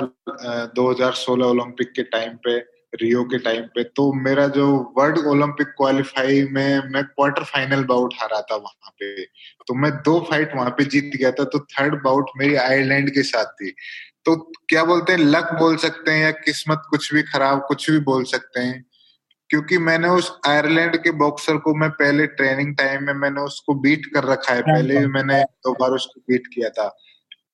2016 0.77 1.47
ओलंपिक 1.47 1.93
के 1.93 2.03
टाइम 2.03 2.37
पे। 2.37 2.74
रियो 3.03 3.25
के 3.25 3.39
टाइम 3.39 3.63
पे 3.63 3.85
तो 3.85 4.13
मेरा 4.13 4.47
जो 4.49 4.95
वर्ल्ड 4.99 5.19
ओलंपिक 5.19 5.67
क्वालिफाई 5.67 6.43
में 6.43 6.83
मैं 6.91 7.05
क्वार्टर 7.05 7.45
फाइनल 7.45 7.85
बाउट 7.85 8.15
हारा 8.15 8.41
था 8.41 8.57
वहाँ 8.57 8.91
पे। 8.91 9.25
तो 9.67 9.75
मैं 9.75 9.93
दो 9.93 10.27
फाइट 10.31 10.57
वहाँ 10.57 10.71
पे 10.71 10.85
जीत 10.85 11.11
गया 11.17 11.31
था 11.31 11.45
तो 11.45 11.59
थर्ड 11.59 12.03
बाउट 12.03 12.27
मेरी 12.37 12.55
आयरलैंड 12.55 13.11
के 13.11 13.23
साथ 13.23 13.45
थी। 13.45 13.75
तो 14.25 14.53
क्या 14.69 14.85
बोलते 14.85 15.13
हैं 15.13 15.21
लक 15.21 15.45
बोल 15.45 15.77
सकते 15.77 16.11
हैं 16.11 16.23
या 16.23 16.31
किस्मत 16.31 16.83
कुछ 16.91 17.15
भी 17.15 17.23
खराब 17.23 17.65
कुछ 17.69 17.91
भी 17.91 17.99
बोल 17.99 18.25
सकते 18.25 18.61
हैं। 18.61 18.85
क्योंकि 19.51 19.79
मैंने 19.79 20.09
उस 20.09 20.39
आयरलैंड 20.47 20.97
के 20.97 21.11
बॉक्सर 21.11 21.57
को 21.57 21.75
मैं 21.75 21.91
पहले 21.91 22.27
ट्रेनिंग 22.27 22.77
टाइम 22.77 23.05
में 23.05 23.15
मैंने 23.15 23.41
उसको 23.41 23.75
बीट 23.75 24.07
कर 24.07 24.25
रखा 24.25 24.53
है। 24.53 24.63
पहले 24.63 24.99
भी 24.99 25.07
मैंने 25.07 25.43
दो 25.43 25.73
बार 25.73 25.91
उसको 25.91 26.21
बीट 26.21 26.47
किया 26.47 26.69
था। 26.69 26.97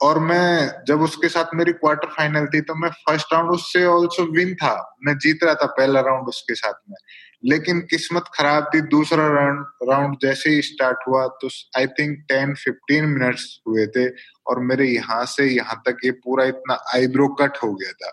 और 0.00 0.18
मैं 0.18 0.84
जब 0.88 1.00
उसके 1.02 1.28
साथ 1.28 1.54
मेरी 1.54 1.72
क्वार्टर 1.72 2.08
फाइनल 2.08 2.46
थी 2.46 2.60
तो 2.60 2.74
मैं 2.74 2.88
फ़र्स्ट 2.90 3.32
राउंड 3.32 3.50
उससे 3.50 3.84
ऑल्सो 3.86 4.22
विन 4.32 4.54
था। 4.54 4.74
मैं 5.06 5.16
जीत 5.18 5.44
रहा 5.44 5.54
था 5.54 5.66
पहला 5.78 6.00
राउंड 6.00 6.28
उसके 6.28 6.54
साथ 6.54 6.74
में। 6.90 6.96
लेकिन 7.44 7.80
किस्मत 7.80 8.24
खराब 8.34 8.70
थी 8.74 8.80
दूसरा 8.88 9.26
राउंड 9.28 9.90
राउंड 9.90 10.16
जैसे 10.22 10.50
ही 10.50 10.62
स्टार्ट 10.62 10.98
हुआ 11.08 11.26
तो 11.42 11.48
I 11.78 11.86
think 11.98 12.18
ten 12.28 12.54
fifteen 12.54 13.04
minutes 13.04 13.44
हुए 13.68 13.86
थे 13.86 14.08
और 14.46 14.60
मेरे 14.60 14.88
यहाँ 14.88 15.24
से 15.26 15.46
यहाँ 15.46 15.80
तक 15.86 16.04
ये 16.04 16.10
पूरा 16.24 16.44
इतना 16.44 16.74
आईब्रो 16.94 17.28
कट 17.40 17.56
हो 17.62 17.72
गया 17.74 17.92
था 17.92 18.12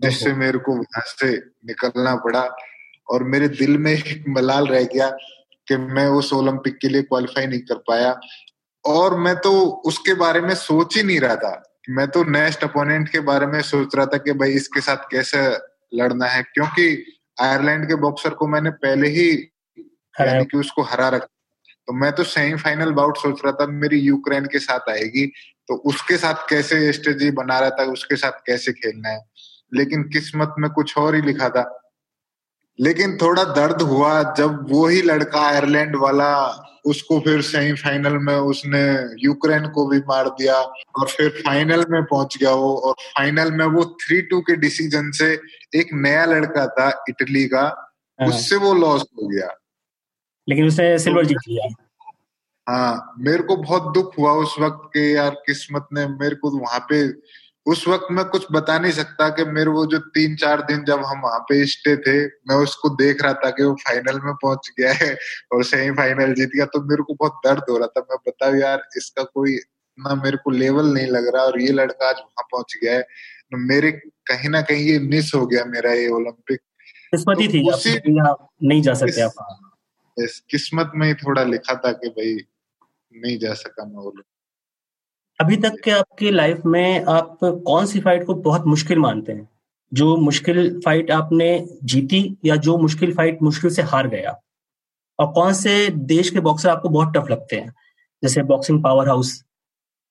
जिससे 0.00 0.32
मेरे 0.34 0.58
को 0.58 0.72
वहाँ 0.72 1.02
से 1.06 1.36
निकलना 1.66 2.14
पड़ा 2.16 2.48
और 3.10 3.22
मेरे 3.24 3.48
दिल 3.48 3.78
में 3.78 3.92
एक 3.92 4.24
मलाल 4.28 4.66
रह 4.66 4.84
गया 4.84 5.08
कि 5.68 5.76
मैं 5.76 6.06
उस 6.06 6.32
ओलंपिक 6.32 6.78
के 6.78 6.88
लिए 6.88 7.02
क्वालिफाई 7.02 7.46
नहीं 7.46 7.60
कर 7.60 7.82
पाया। 7.88 8.12
और 8.84 9.18
मैं 9.18 9.36
तो 9.36 9.66
उसके 9.66 10.14
बारे 10.14 10.40
में 10.40 10.54
सोच 10.54 10.96
ही 10.96 11.02
नहीं 11.02 11.20
रहा 11.20 11.36
था। 11.36 11.62
मैं 11.90 12.08
तो 12.08 12.24
नेक्स्ट 12.24 12.64
अपोनेंट 12.64 13.08
के 13.08 13.20
बारे 13.20 13.46
में 13.46 13.62
सोच 13.62 13.96
रहा 13.96 14.06
था 14.06 14.16
कि 14.16 14.32
भाई 14.32 14.50
इसके 14.50 14.80
साथ 14.80 14.96
कैसे 14.96 15.58
लड़ना 15.94 16.26
है 16.26 16.42
क्योंकि 16.42 17.06
आयरलैंड 17.40 17.88
के 17.88 17.94
बॉक्सर 17.94 18.30
को 18.30 18.46
मैंने 18.46 18.70
पहले 18.70 19.08
ही 19.08 19.52
यानी 20.20 20.44
कि 20.44 20.58
उसको 20.58 20.82
हरा 20.82 21.08
रखा 21.08 21.26
तो 21.86 21.92
मैं 21.92 22.12
तो 22.12 22.24
सेमीफाइनल 22.24 22.90
बाउट 22.90 23.16
सोच 23.16 23.40
रहा 23.44 23.52
था 23.52 23.66
मेरी 23.66 23.98
यूक्रेन 23.98 24.44
के 24.44 24.58
साथ 24.58 24.90
आएगी 24.90 25.26
तो 25.68 25.76
उसके 25.76 26.16
साथ 26.16 26.34
कैसे 26.34 26.92
स्ट्रेटजी 26.92 27.30
बना 27.30 27.58
रहा 27.58 27.70
था 27.70 27.82
उसके 27.82 28.16
साथ 28.16 28.32
कैसे 28.32 28.72
खेलना 28.72 29.08
है। 29.08 29.20
लेकिन 29.74 30.02
किस्मत 30.02 30.54
में 30.58 30.70
कुछ 30.70 30.98
और 30.98 31.14
ही 31.14 31.22
लिखा 31.22 31.48
था। 31.48 31.92
लेकिन 32.80 33.16
थोड़ा 33.16 33.44
दर्द 33.44 33.82
हुआ 33.82 34.34
जब 34.34 34.66
वो 34.70 34.86
ही 34.86 35.02
लड़का 35.02 35.40
आयरलैंड 35.40 35.96
वाला 35.96 36.46
उसको 36.84 37.18
फिर 37.20 37.40
सेमीफाइनल 37.42 38.16
में 38.18 38.34
उसने 38.34 38.82
यूक्रेन 39.18 39.66
को 39.68 39.86
भी 39.86 39.98
मार 40.08 40.28
दिया 40.30 40.60
और 40.98 41.08
फिर 41.08 41.28
फाइनल 41.38 41.84
में 41.90 42.02
पहुँच 42.02 42.36
गया 42.38 42.52
वो 42.54 42.74
और 42.78 42.94
फाइनल 43.18 43.52
में 43.52 43.64
वो 43.66 43.84
थ्री 44.02 44.20
टू 44.22 44.40
के 44.40 44.56
डिसीज़न 44.56 45.10
से 45.10 45.32
एक 45.74 45.92
नया 45.96 46.24
लड़का 46.24 46.66
था 46.68 46.88
इटली 47.08 47.44
का 47.48 47.62
हाँ। 48.18 48.28
उससे 48.28 48.56
वो 48.56 48.74
लॉस 48.74 49.04
हो 49.22 49.28
गया 49.28 49.48
लेकिन 50.48 50.66
उसने 50.66 50.98
सिल्वर 50.98 51.24
जीत 51.24 51.48
लिया 51.48 51.72
हाँ 52.66 53.14
मेरे 53.18 53.42
को 53.42 53.56
बहुत 53.56 53.92
दुख 53.94 54.18
हुआ 54.18 54.32
उस 54.40 54.54
वक्त 54.60 54.88
के 54.88 55.10
यार 55.12 55.30
किस्मत 55.46 55.86
ने 55.92 56.06
मेरे 56.08 56.36
को 56.36 56.50
वहाँ 56.50 56.86
पे 56.88 57.06
उस 57.66 57.84
वक्त 57.88 58.06
मैं 58.10 58.24
कुछ 58.24 58.46
बता 58.52 58.78
नहीं 58.78 58.92
सकता 58.92 59.28
कि 59.28 59.44
मेरे 59.44 59.70
वो 59.70 59.84
जो 59.86 59.98
तीन 60.14 60.34
चार 60.36 60.62
दिन 60.62 60.84
जब 60.84 61.04
हम 61.04 61.20
वहाँ 61.20 61.38
पे 61.38 61.64
स्टे 61.66 61.96
थे 61.96 62.14
मैं 62.48 62.56
उसको 62.56 62.88
देख 62.96 63.22
रहा 63.22 63.32
था 63.32 63.50
कि 63.50 63.64
वो 63.64 63.74
फाइनल 63.74 64.20
में 64.24 64.34
पहुँच 64.34 64.70
गया 64.78 64.92
है 64.92 65.16
और 65.52 65.64
सेमीफाइनल 65.64 66.34
जीत 66.34 66.50
गया। 66.56 66.64
तो 66.66 66.80
मेरे 66.82 67.02
को 67.02 67.14
बहुत 67.14 67.40
दर्द 67.46 67.62
हो 67.70 67.76
रहा 67.78 67.86
था। 67.86 68.00
मैं 68.00 68.18
बताऊ 68.28 68.54
यार 68.54 68.82
इसका 68.96 69.22
कोई 69.22 69.56
ना 69.98 70.14
मेरे 70.14 70.36
को 70.36 70.50
लेवल 70.50 70.92
नहीं 70.94 71.06
लग 71.06 71.34
रहा 71.34 71.44
और 71.44 71.60
ये 71.60 71.72
लड़का 71.72 72.08
आज 72.08 72.16
वहाँ 72.16 72.46
पहुँच 72.52 72.76
गया 72.82 72.94
है। 72.94 73.02
तो 73.02 73.58
मेरे 73.58 73.92
कहीं 74.26 74.48
ना 74.48 74.62
कहीं 74.62 74.86
ये 74.86 74.98
मिस 74.98 75.32
हो 75.34 75.46
गया 75.46 75.64
मेरा 75.64 75.92
ये 75.92 76.08
ओलंपिक 76.08 76.60
किस्मत 77.12 77.40
ही 77.40 77.48
थी 77.48 77.60
तो 77.60 77.76
उसी 77.76 77.90
नहीं 78.66 78.82
जा 78.82 78.94
सकते 78.94 79.20
आप? 79.20 79.32
किस्मत 80.50 80.92
में 80.94 81.06
ही 81.06 81.14
थोड़ा 81.14 81.42
लिखा 81.44 81.74
था 81.74 81.92
कि 81.92 82.08
भाई 82.08 82.36
नहीं 83.12 83.38
जा 83.38 83.54
सका 83.54 83.84
मैं 83.84 83.96
ओलंपिक 83.96 84.31
अभी 85.42 85.56
तक 85.56 85.80
के 85.84 85.90
आपके 85.90 86.30
लाइफ 86.30 86.60
में 86.66 87.04
आप 87.04 87.38
कौन 87.42 87.86
सी 87.86 88.00
फाइट 88.00 88.24
को 88.24 88.34
बहुत 88.34 88.66
मुश्किल 88.66 88.98
मानते 88.98 89.32
हैं? 89.32 89.48
जो 89.92 90.16
मुश्किल 90.16 90.80
फाइट 90.84 91.10
आपने 91.10 91.68
जीती 91.84 92.36
या 92.44 92.56
जो 92.56 92.76
मुश्किल 92.78 93.14
फाइट 93.14 93.42
मुश्किल 93.42 93.70
से 93.70 93.82
हार 93.82 94.08
गया? 94.08 94.40
और 95.18 95.32
कौन 95.32 95.52
से 95.52 95.88
देश 95.88 96.30
के 96.30 96.40
बॉक्सर 96.40 96.68
आपको 96.68 96.88
बहुत 96.88 97.12
टफ 97.16 97.30
लगते 97.30 97.56
हैं? 97.56 97.74
जैसे 98.22 98.42
बॉक्सिंग 98.42 98.82
पावर 98.82 99.08
हाउस 99.08 99.44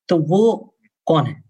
तो 0.09 0.17
वो 0.17 0.75
कौन 1.05 1.25
है? 1.25 1.43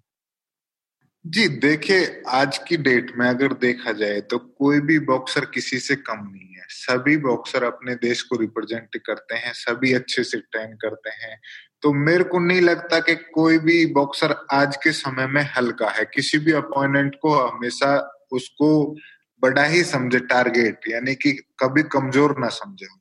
जी, 1.26 1.48
देखिए, 1.48 2.22
आज 2.28 2.58
की 2.58 2.78
डेट 2.78 3.12
में 3.18 3.28
अगर 3.30 3.54
देखा 3.54 3.92
जाए 3.92 4.22
तो 4.22 4.38
कोई 4.38 4.80
भी 4.80 5.00
बॉक्सर 5.00 5.46
किसी 5.46 5.80
से 5.80 5.96
कम 5.96 6.20
नहीं 6.32 6.56
है। 6.56 6.66
सभी 6.70 7.18
बॉक्सर 7.18 7.64
अपने 7.64 7.96
देश 7.96 8.22
को 8.22 8.36
रिप्रेजेंट 8.36 8.98
करते 9.06 9.36
हैं, 9.36 9.54
सभी 9.54 9.94
अच्छे 9.94 10.24
से 10.24 10.38
ट्रेन 10.38 10.74
करते 10.74 11.10
हैं। 11.10 11.40
तो 11.82 11.94
मेरे 11.94 12.24
को 12.24 12.40
नहीं 12.40 12.62
लगता 12.62 13.00
कि 13.00 13.16
कोई 13.16 13.58
भी 13.58 13.86
बॉक्सर 13.86 14.36
आज 14.52 14.76
के 14.76 14.92
समय 14.92 15.28
में 15.28 15.42
हल्का 15.58 15.90
है। 15.90 16.06
किसी 16.06 16.38
भी 16.38 16.52
अपोनेंट 16.52 17.16
को 17.22 17.34
हमेशा 17.36 17.96
उसको 18.32 18.96
बड़ा 19.44 19.64
ही 19.64 19.84
समझे, 19.84 20.20
टारगेट, 20.20 20.80
यानी 20.90 21.16
कि 21.16 21.32
कभी 21.60 21.84
कमज़ोर 21.84 22.36
ना 22.40 22.48
समझे। 22.48 23.01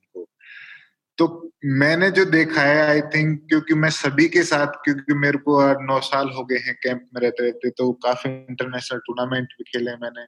तो 1.21 1.53
मैंने 1.79 2.09
जो 2.11 2.23
देखा 2.25 2.61
है 2.61 2.81
आई 2.81 3.01
थिंक 3.13 3.39
क्योंकि 3.49 3.73
मैं 3.73 3.89
सभी 3.89 4.27
के 4.27 4.43
साथ, 4.43 4.67
क्योंकि 4.83 5.13
मेरे 5.15 5.37
को 5.37 5.57
नौ 5.85 5.99
साल 6.01 6.29
हो 6.29 6.43
गए 6.45 6.57
हैं 6.57 6.73
कैंप 6.83 7.01
में 7.15 7.21
रहते 7.21 7.43
रहते 7.43 7.69
तो 7.71 7.91
काफ़ी 8.05 8.29
इंटरनेशनल 8.29 8.99
टूर्नामेंट 8.99 9.53
भी 9.57 9.63
खेले 9.63 9.91
मैंने। 9.95 10.25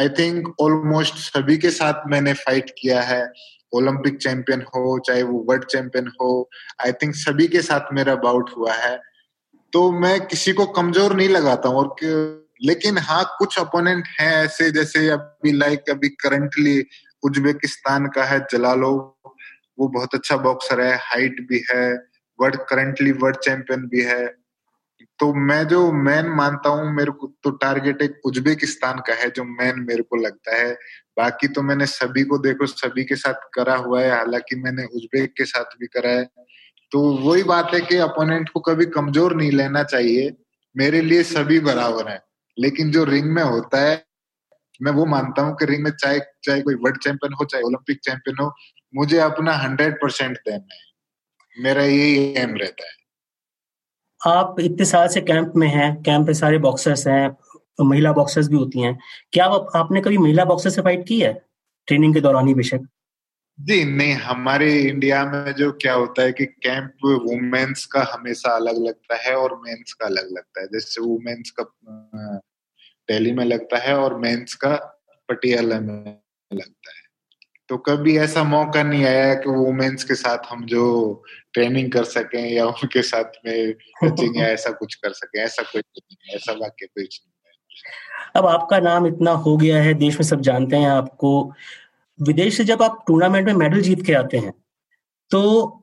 आई 0.00 0.08
थिंक 0.18 0.48
ऑलमोस्ट 0.60 1.14
सभी 1.16 1.56
के 1.56 1.70
साथ 1.70 2.08
मैंने 2.10 2.32
फाइट 2.32 2.70
किया 2.78 3.00
है। 3.02 3.22
ओलंपिक 3.72 4.16
चैंपियन 4.18 4.60
हो, 4.64 4.98
चाहे 4.98 5.22
वो 5.22 5.44
वर्ल्ड 5.48 5.64
चैंपियन 5.66 6.10
हो 6.20 6.50
आई 6.86 6.92
थिंक 6.92 7.14
सभी 7.16 7.46
के 7.48 7.62
साथ 7.62 7.92
मेरा 7.92 8.14
बाउट 8.16 8.50
हुआ 8.56 8.74
है। 8.74 9.00
तो 9.72 9.90
मैं 9.92 10.20
किसी 10.26 10.52
को 10.52 10.66
कमज़ोर 10.72 11.14
नहीं 11.14 11.28
लगाता 11.28 11.68
हूँ, 11.68 11.78
और 11.78 12.44
लेकिन 12.62 12.98
हाँ 12.98 13.24
कुछ 13.38 13.58
अपोनेंट 13.58 14.04
हैं 14.20 14.32
ऐसे, 14.44 14.70
जैसे 14.70 15.08
अभी 15.10 15.52
लाइक 15.52 15.90
अभी 15.90 16.08
करंटली 16.20 16.80
उज्बेकिस्तान 17.22 18.06
का 18.06 18.24
है 18.24 18.46
जलालो। 18.52 19.13
वो 19.78 19.88
बहुत 19.88 20.14
अच्छा 20.14 20.36
बॉक्सर 20.36 20.80
है 20.80 20.96
हाइट 20.96 21.40
भी 21.48 21.64
है 21.70 21.92
वर्ल्ड 22.40 22.56
करंटली 22.56 23.12
वर्ल्ड 23.12 23.36
चैंपियन 23.36 23.86
भी 23.86 24.02
है। 24.02 24.26
तो 25.18 25.34
मैं 25.34 25.66
जो 25.68 25.92
मैन 25.92 26.26
मानता 26.26 26.68
हूँ, 26.68 26.92
मेरे 26.94 27.10
को 27.10 27.26
तो 27.44 27.50
टारगेट 27.50 28.02
एक 28.02 28.20
उज्बेकिस्तान 28.26 28.98
का 28.98 29.14
है, 29.14 29.30
जो 29.30 29.44
मैन 29.44 29.80
मेरे 29.80 30.02
को 30.02 30.16
लगता 30.16 30.56
है। 30.56 30.72
बाकी 31.16 31.48
तो 31.48 31.62
मैंने 31.62 31.86
सभी 31.86 32.22
को 32.24 32.38
देखो, 32.38 32.66
सभी 32.66 33.04
के 33.04 33.16
साथ 33.16 33.48
करा 33.54 33.76
हुआ 33.76 34.02
है, 34.02 34.10
हालाँकि 34.10 34.56
मैंने 34.56 34.84
उज्बेक 34.84 35.32
के 35.32 35.44
साथ 35.44 35.78
भी 35.80 35.86
करा 35.86 36.10
है। 36.10 36.24
तो 36.92 37.00
वही 37.18 37.42
बात 37.42 37.70
है 37.74 37.80
कि 37.80 37.96
अपोनेंट 37.96 38.48
को 38.48 38.60
कभी 38.60 38.86
कमज़ोर 38.86 39.36
नहीं 39.36 39.52
लेना 39.52 39.82
चाहिए, 39.82 40.36
मेरे 40.76 41.00
लिए 41.00 41.22
सभी 41.22 41.60
बराबर 41.60 42.08
है। 42.08 42.22
लेकिन 42.58 42.90
जो 42.90 43.04
रिंग 43.04 43.26
में 43.26 43.42
होता 43.42 43.80
है, 43.80 44.04
मैं 44.82 44.92
वो 44.92 45.06
मानता 45.06 45.42
हूँ 45.42 45.56
कि 45.56 45.64
रिंग 45.64 45.84
में 45.84 45.90
चाहे 45.90 46.20
चाहे 46.44 46.62
कोई 46.62 46.74
वर्ल्ड 46.74 46.98
चैंपियन 46.98 47.32
हो, 47.32 47.44
चाहे 47.44 47.62
ओलंपिक 47.62 48.00
चैंपियन 48.04 48.36
हो 48.40 48.54
मुझे 48.94 49.18
अपना 49.18 49.52
हंड्रेड 49.52 49.94
परसेंट 49.94 50.36
देना 50.36 50.74
है। 50.74 50.80
मेरा 51.58 51.82
यही 51.82 52.34
एम 52.36 52.54
रहता 52.54 52.86
है। 52.86 53.04
आप 54.26 54.56
इतने 54.60 54.84
साल 54.84 55.08
से 55.08 55.20
कैंप 55.20 55.52
में 55.56 55.68
हैं 55.68 56.02
कैंप 56.02 56.26
में 56.26 56.34
सारे 56.34 56.58
बॉक्सर्स 56.58 57.06
हैं 57.06 57.36
महिला 57.80 58.12
बॉक्सर्स 58.12 58.48
भी 58.48 58.56
होती 58.56 58.80
हैं। 58.80 58.98
क्या 59.32 59.44
आप, 59.44 59.70
आपने 59.76 60.00
कभी 60.00 60.18
महिला 60.18 60.44
बॉक्सर 60.44 60.70
से 60.70 60.82
फाइट 60.82 61.06
की 61.08 61.20
है? 61.20 61.46
ट्रेनिंग 61.86 62.14
के 62.14 62.20
दौरान 62.20 62.48
ही 62.48 62.54
बेशक। 62.54 62.80
जी 63.60 63.84
नहीं 63.84 64.12
हमारे 64.12 64.80
इंडिया 64.80 65.24
में 65.24 65.52
जो 65.52 65.72
क्या 65.72 65.94
होता 65.94 66.22
है 66.22 66.32
कि 66.32 66.46
कैंप 66.46 66.94
वुमेन्स 67.04 67.84
का 67.86 68.02
हमेशा 68.12 68.56
अलग 68.56 68.86
लगता 68.86 69.16
है 69.16 69.36
और 69.36 69.62
मेंस 69.64 69.92
का 69.92 70.06
अलग 70.06 70.28
लगता 70.32 70.60
है। 70.60 70.66
जैसे 70.66 71.00
वुमेन्स 71.00 71.50
का 71.60 71.64
दिल्ली 73.08 73.32
में 73.32 73.44
लगता 73.44 73.78
है 73.78 73.94
और 73.94 74.18
मेंस 74.18 74.54
का 74.54 74.76
पटियाला 75.28 75.80
में 75.80 76.18
लगता 76.52 76.90
है। 76.90 77.03
तो 77.68 77.76
कभी 77.78 78.16
ऐसा 78.18 78.42
मौका 78.44 78.82
नहीं 78.82 79.04
आया 79.04 79.34
कि 79.34 79.50
वुमेन्स 79.50 80.04
के 80.04 80.14
साथ 80.14 80.38
हम 80.50 80.64
जो 80.66 80.82
ट्रेनिंग 81.52 81.90
कर 81.92 82.04
सकें 82.04 82.42
या 82.50 82.66
उनके 82.66 83.02
साथ 83.02 83.38
में 83.46 83.72
कोचिंग 84.00 84.36
या 84.36 84.46
ऐसा 84.46 84.70
कुछ 84.70 84.94
कर 84.94 85.12
सकें, 85.12 85.40
ऐसा 85.40 85.62
कोई 85.62 85.80
नहीं 85.80 86.34
ऐसा 86.36 86.52
वाक्य 86.52 86.86
कुछ 86.86 87.20
नहीं 87.24 87.32
अब 88.36 88.46
आपका 88.46 88.78
नाम 88.78 89.06
इतना 89.06 89.30
हो 89.30 89.56
गया 89.56 89.80
है, 89.82 89.94
देश 89.94 90.14
में 90.14 90.26
सब 90.26 90.40
जानते 90.40 90.76
हैं 90.76 90.88
आपको। 90.88 91.52
विदेश 92.18 92.56
से 92.56 92.64
जब 92.64 92.82
आप 92.82 93.04
टूर्नामेंट 93.06 93.46
में 93.46 93.54
मेडल 93.54 93.80
जीत 93.80 94.04
के 94.06 94.12
आते 94.14 94.38
हैं 94.38 94.52
तो 95.30 95.40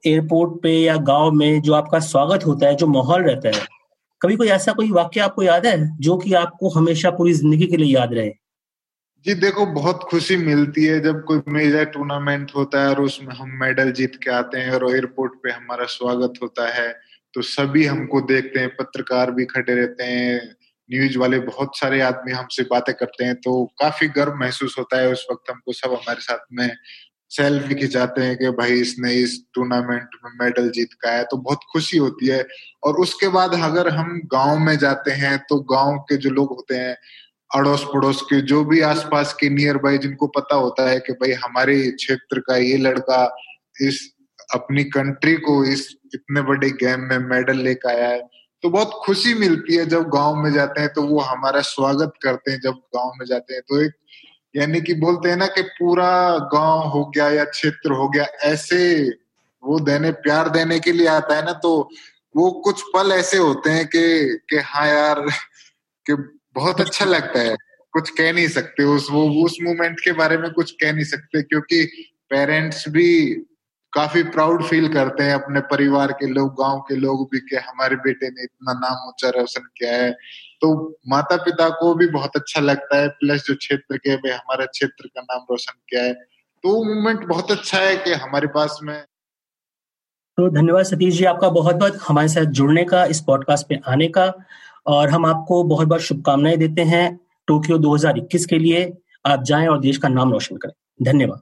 एयरपोर्ट 0.07 0.61
पे 0.63 0.71
या 0.71 0.95
गाँव 1.03 1.31
में 1.31 1.61
जो 1.61 1.73
आपका 1.73 1.99
स्वागत 1.99 2.45
होता 2.45 2.67
है, 2.67 2.75
जो 2.75 2.87
माहौल 2.87 3.23
रहता 3.23 3.49
है, 3.49 3.65
कभी 4.21 4.35
कोई 4.35 4.47
ऐसा 4.49 4.71
कोई 4.73 4.91
वाक्य 4.91 5.19
आपको 5.19 5.43
याद 5.43 5.65
है 5.65 5.97
जो 5.97 6.17
कि 6.17 6.33
आपको 6.33 6.69
हमेशा 6.69 7.09
पूरी 7.11 7.33
ज़िंदगी 7.33 7.65
के 7.65 7.77
लिए 7.77 7.93
याद 7.95 8.13
रहे? 8.13 8.31
जी, 9.25 9.33
देखो, 9.33 9.65
बहुत 9.65 10.03
खुशी 10.09 10.35
मिलती 10.35 10.83
है 10.85 10.99
जब 10.99 11.23
कोई 11.25 11.41
मेजर 11.47 11.83
टूर्नामेंट 11.85 12.51
होता 12.55 12.81
है 12.83 12.89
और 12.89 13.01
उसमें 13.01 13.33
हम 13.35 13.49
मेडल 13.59 13.91
जीत 13.91 14.15
के 14.23 14.29
आते 14.31 14.59
हैं 14.59 14.71
और 14.73 14.89
एयरपोर्ट 14.91 15.33
पे 15.43 15.51
हमारा 15.51 15.85
स्वागत 15.87 16.39
होता 16.43 16.67
है 16.73 16.87
तो 17.33 17.41
सभी 17.41 17.85
हमको 17.85 18.21
देखते 18.21 18.59
हैं, 18.59 18.69
पत्रकार 18.75 19.31
भी 19.31 19.45
खड़े 19.45 19.73
रहते 19.75 20.03
हैं, 20.03 20.39
न्यूज़ 20.89 21.17
वाले 21.17 21.39
बहुत 21.41 21.77
सारे 21.77 22.01
आदमी 22.01 22.31
हमसे 22.31 22.63
बातें 22.71 22.93
करते 22.95 23.25
हैं 23.25 23.35
तो 23.35 23.63
काफ़ी 23.79 24.07
गर्व 24.17 24.33
महसूस 24.39 24.75
होता 24.79 24.97
है 24.97 25.11
उस 25.11 25.25
वक्त 25.31 25.51
हमको 25.51 25.73
सब 25.73 25.93
हमारे 25.93 26.21
साथ 26.21 26.45
में 26.53 26.69
सेल्फी 27.31 27.75
खिंचाते 27.75 28.21
हैं 28.21 28.35
कि 28.37 28.49
भाई 28.51 28.71
इसने 28.81 29.13
इस 29.15 29.37
टूर्नामेंट 29.53 30.09
में 30.25 30.31
मेडल 30.41 30.69
जीत 30.69 30.93
का 31.01 31.11
है 31.11 31.23
तो 31.23 31.37
बहुत 31.37 31.59
खुशी 31.73 31.97
होती 31.97 32.27
है। 32.27 32.45
और 32.83 32.97
उसके 32.99 33.27
बाद 33.29 33.53
अगर 33.63 33.89
हम 33.89 34.19
गाँव 34.33 34.59
में 34.59 34.77
जाते 34.77 35.11
हैं 35.21 35.37
तो 35.49 35.59
गाँव 35.73 35.97
के 36.09 36.17
जो 36.17 36.29
लोग 36.29 36.49
होते 36.55 36.75
हैं 36.75 36.95
अड़ोस 37.55 37.83
पड़ोस 37.83 38.21
के 38.21 38.41
जो 38.41 38.63
भी 38.65 38.79
आसपास 38.81 39.33
के 39.33 39.49
नियर 39.49 39.77
बाई 39.77 39.97
जिनको 39.97 40.27
पता 40.27 40.55
होता 40.55 40.89
है 40.89 40.99
कि 40.99 41.13
भाई 41.13 41.31
हमारे 41.31 41.75
क्षेत्र 41.91 42.39
का 42.39 42.55
ये 42.57 42.77
लड़का 42.77 43.23
इस 43.81 43.99
अपनी 44.53 44.83
कंट्री 44.83 45.35
को 45.35 45.63
इस 45.65 45.87
इतने 46.15 46.41
बड़े 46.41 46.69
गेम 46.69 46.99
में 46.99 47.17
मेडल 47.17 47.57
लेकर 47.57 47.89
आया 47.89 48.07
है 48.09 48.21
तो 48.63 48.69
बहुत 48.69 48.91
खुशी 49.05 49.33
मिलती 49.33 49.75
है 49.75 49.85
जब 49.85 50.03
गाँव 50.09 50.35
में 50.35 50.51
जाते 50.53 50.81
हैं 50.81 50.89
तो 50.93 51.03
वो 51.03 51.19
हमारा 51.19 51.61
स्वागत 51.61 52.13
करते 52.23 52.51
हैं 52.51 52.59
जब 52.63 52.73
गाँव 52.95 53.11
में 53.19 53.25
जाते 53.25 53.53
हैं। 53.53 53.61
तो 53.69 53.81
एक 53.81 53.91
यानी 54.55 54.81
कि 54.81 54.93
बोलते 54.93 55.29
हैं 55.29 55.37
ना 55.37 55.47
कि 55.47 55.61
पूरा 55.61 56.37
गाँव 56.53 56.87
हो 56.89 57.05
गया 57.15 57.29
या 57.29 57.43
क्षेत्र 57.45 57.91
हो 57.91 58.09
गया, 58.09 58.23
ऐसे 58.43 59.09
वो 59.63 59.79
देने, 59.79 60.11
प्यार 60.11 60.49
देने 60.49 60.79
के 60.79 60.91
लिए 60.91 61.07
आता 61.07 61.35
है 61.35 61.45
ना 61.45 61.53
तो 61.53 61.89
वो 62.37 62.51
कुछ 62.65 62.81
पल 62.93 63.11
ऐसे 63.11 63.37
होते 63.37 63.69
हैं 63.69 63.85
कि 63.87 64.03
कि 64.49 64.57
हाँ 64.65 64.87
यार, 64.87 65.19
कि 66.05 66.13
बहुत 66.55 66.81
अच्छा 66.81 67.05
लगता 67.05 67.39
है। 67.39 67.55
कुछ 67.93 68.09
कह 68.09 68.33
नहीं 68.33 68.47
सकते। 68.47 68.83
उस 68.83 69.07
वो 69.11 69.45
उस 69.45 69.57
मोमेंट 69.61 69.99
के 69.99 70.11
बारे 70.11 70.37
में 70.37 70.51
कुछ 70.51 70.71
कह 70.71 70.93
नहीं 70.93 71.05
सकते 71.05 71.41
क्योंकि 71.41 71.83
पेरेंट्स 72.29 72.89
भी 72.89 73.35
काफ़ी 73.93 74.23
प्राउड 74.23 74.63
फील 74.63 74.93
करते 74.93 75.23
हैं 75.23 75.33
अपने 75.33 75.59
परिवार 75.59 76.11
के 76.11 76.27
लोग 76.27 76.53
गाँव 76.53 76.79
के 76.79 76.95
लोग 76.95 77.29
भी 77.31 77.39
कि 77.39 77.55
हमारे 77.55 77.95
बेटे 77.95 78.29
ने 78.29 78.43
इतना 78.43 78.73
नाम 78.73 79.07
ऊँचा 79.07 79.29
रोशन 79.29 79.61
किया 79.77 79.95
है। 79.95 80.11
तो 80.61 80.97
माता 81.07 81.35
पिता 81.35 81.69
को 81.69 81.93
भी 81.95 82.07
बहुत 82.07 82.31
अच्छा 82.35 82.61
लगता 82.61 82.97
है। 82.97 83.07
प्लस 83.07 83.45
जो 83.45 83.55
क्षेत्र 83.55 83.97
के 83.97 84.15
भाई 84.15 84.31
हमारे 84.31 84.65
क्षेत्र 84.65 85.07
का 85.07 85.21
नाम 85.21 85.45
रोशन 85.51 85.79
किया 85.89 86.03
है। 86.03 86.13
तो 86.63 86.83
मूवमेंट 86.85 87.27
बहुत 87.27 87.51
अच्छा 87.51 87.77
है 87.77 87.97
कि 87.97 88.13
हमारे 88.13 88.47
पास 88.47 88.79
में 88.83 89.03
तो 90.37 90.49
धन्यवाद 90.49 90.85
सतीश 90.85 91.13
जी 91.13 91.25
आपका 91.25 91.49
बहुत 91.49 91.75
बहुत 91.75 91.99
हमारे 92.07 92.27
साथ 92.27 92.45
जुड़ने 92.45 92.83
का 92.83 93.05
इस 93.05 93.21
पॉडकास्ट 93.21 93.67
पे 93.67 93.79
आने 93.87 94.07
का। 94.07 94.33
और 94.85 95.09
हम 95.09 95.25
आपको 95.25 95.63
बहुत 95.63 95.87
बहुत 95.87 96.01
शुभकामनाएँ 96.01 96.57
देते 96.57 96.81
हैं 96.81 97.19
टोक्यो 97.47 97.77
2021 97.77 98.45
के 98.45 98.59
लिए। 98.59 98.93
आप 99.25 99.43
जाएँ 99.43 99.67
और 99.67 99.79
देश 99.79 99.97
का 99.97 100.07
नाम 100.07 100.31
रोशन 100.31 100.57
करें। 100.57 100.73
धन्यवाद। 101.05 101.41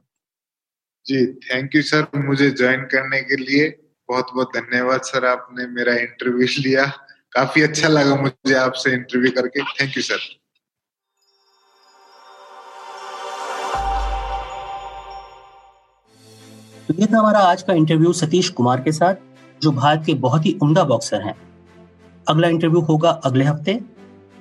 जी 1.06 1.26
थैंक 1.26 1.74
यू 1.74 1.82
सर 1.82 2.06
मुझे 2.16 2.50
ज्वाइन 2.50 2.80
करने 2.80 3.20
के 3.20 3.36
लिए। 3.36 3.68
बहुत 4.08 4.26
बहुत 4.34 4.50
धन्यवाद 4.56 5.00
सर 5.00 5.24
आपने 5.26 5.66
मेरा 5.66 5.94
इंटरव्यू 5.94 6.46
लिया। 6.58 6.84
काफ़ी 7.32 7.62
अच्छा 7.62 7.88
लगा 7.88 8.14
मुझे 8.14 8.54
आपसे 8.54 8.92
इंटरव्यू 8.92 9.32
करके। 9.32 9.62
थैंक 9.62 9.96
यू 9.96 10.02
सर 10.02 10.18
तो 16.88 16.94
ये 16.94 17.06
था 17.06 17.18
हमारा 17.18 17.38
आज 17.38 17.62
का 17.62 17.72
इंटरव्यू 17.72 18.12
सतीश 18.12 18.48
कुमार 18.48 18.80
के 18.80 18.92
साथ 18.92 19.14
जो 19.62 19.70
भारत 19.72 20.02
के 20.06 20.14
बहुत 20.14 20.46
ही 20.46 20.58
उम्दा 20.62 20.84
बॉक्सर 20.84 21.22
हैं। 21.22 21.49
अगला 22.30 22.48
इंटरव्यू 22.48 22.80
होगा 22.80 23.10
अगले 23.24 23.44
हफ़्ते। 23.44 23.80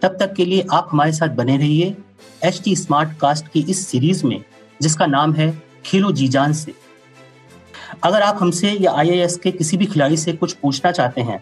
तब 0.01 0.17
तक 0.19 0.33
के 0.33 0.45
लिए 0.45 0.65
आप 0.71 0.89
हमारे 0.91 1.11
साथ 1.11 1.29
बने 1.35 1.57
रहिए 1.57 1.95
एच 2.43 2.61
टी 2.63 2.75
स्मार्ट 2.75 3.17
कास्ट 3.19 3.47
की 3.47 3.65
इस 3.69 3.87
सीरीज़ 3.87 4.25
में, 4.25 4.43
जिसका 4.81 5.05
नाम 5.05 5.33
है 5.33 5.63
खेलो 5.85 6.11
जी 6.11 6.27
जान 6.27 6.53
से। 6.53 6.73
अगर 8.03 8.21
आप 8.21 8.37
हमसे 8.41 8.71
या 8.71 8.93
आई 8.93 9.27
के 9.43 9.51
किसी 9.51 9.77
भी 9.77 9.85
खिलाड़ी 9.85 10.17
से 10.17 10.33
कुछ 10.33 10.53
पूछना 10.53 10.91
चाहते 10.91 11.21
हैं 11.21 11.41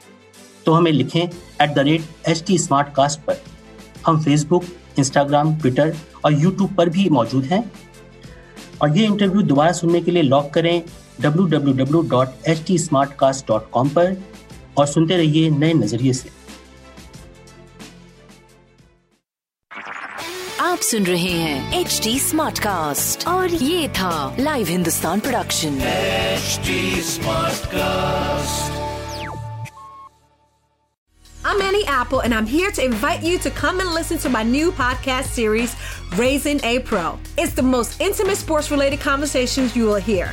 तो 0.65 0.73
हमें 0.73 0.91
लिखें 0.91 1.21
at 1.21 1.73
the 1.73 1.79
rate 1.79 2.01
H 2.27 2.43
T 2.47 2.57
smart 2.57 2.93
cast 2.93 3.19
पर। 3.19 3.41
हम 4.07 4.23
फेसबुक 4.23 4.63
इंस्टाग्राम 4.99 5.57
ट्विटर 5.57 5.95
और 6.25 6.33
यूट्यूब 6.33 6.75
पर 6.75 6.89
भी 6.89 7.09
मौजूद 7.09 7.45
हैं। 7.45 7.71
और 8.81 8.97
ये 8.97 9.05
इंटरव्यू 9.05 9.41
दोबारा 9.43 9.71
सुनने 9.71 10.01
के 10.01 10.11
लिए 10.11 10.23
लॉग 10.23 10.53
करें 10.53 10.83
www.htsmartcast.com 11.21 13.89
पर। 13.89 14.17
और 14.78 14.86
सुनते 14.86 15.16
रहिए 15.16 15.50
नए 15.50 15.72
नजरिए 15.74 16.12
से 16.12 16.30
आप 20.60 20.78
सुन 20.78 21.04
रहे 21.06 21.30
हैं 21.30 21.80
एच 21.80 22.00
डी 22.04 22.18
स्मार्ट 22.20 22.58
कास्ट 22.58 23.26
और 23.28 23.54
ये 23.54 23.88
था 23.98 24.36
live 24.40 24.66
Hindustan 24.68 25.20
production 25.20 25.78
smart 27.10 27.66
cast 27.74 28.80
I'm 31.44 31.60
Annie 31.60 31.86
Apple, 31.86 32.20
and 32.20 32.34
I'm 32.34 32.46
here 32.46 32.70
to 32.70 32.84
invite 32.84 33.24
you 33.28 33.38
to 33.38 33.50
come 33.50 33.80
and 33.80 33.92
listen 33.94 34.18
to 34.18 34.28
my 34.28 34.42
new 34.44 34.70
podcast 34.72 35.32
series, 35.38 35.74
Raising 36.16 36.60
a 36.64 36.78
Pro. 36.90 37.18
It's 37.36 37.54
the 37.54 37.64
most 37.64 38.00
intimate 38.00 38.36
sports 38.36 38.70
related 38.70 39.00
conversations 39.00 39.74
you 39.74 39.86
will 39.86 40.02
hear. 40.10 40.32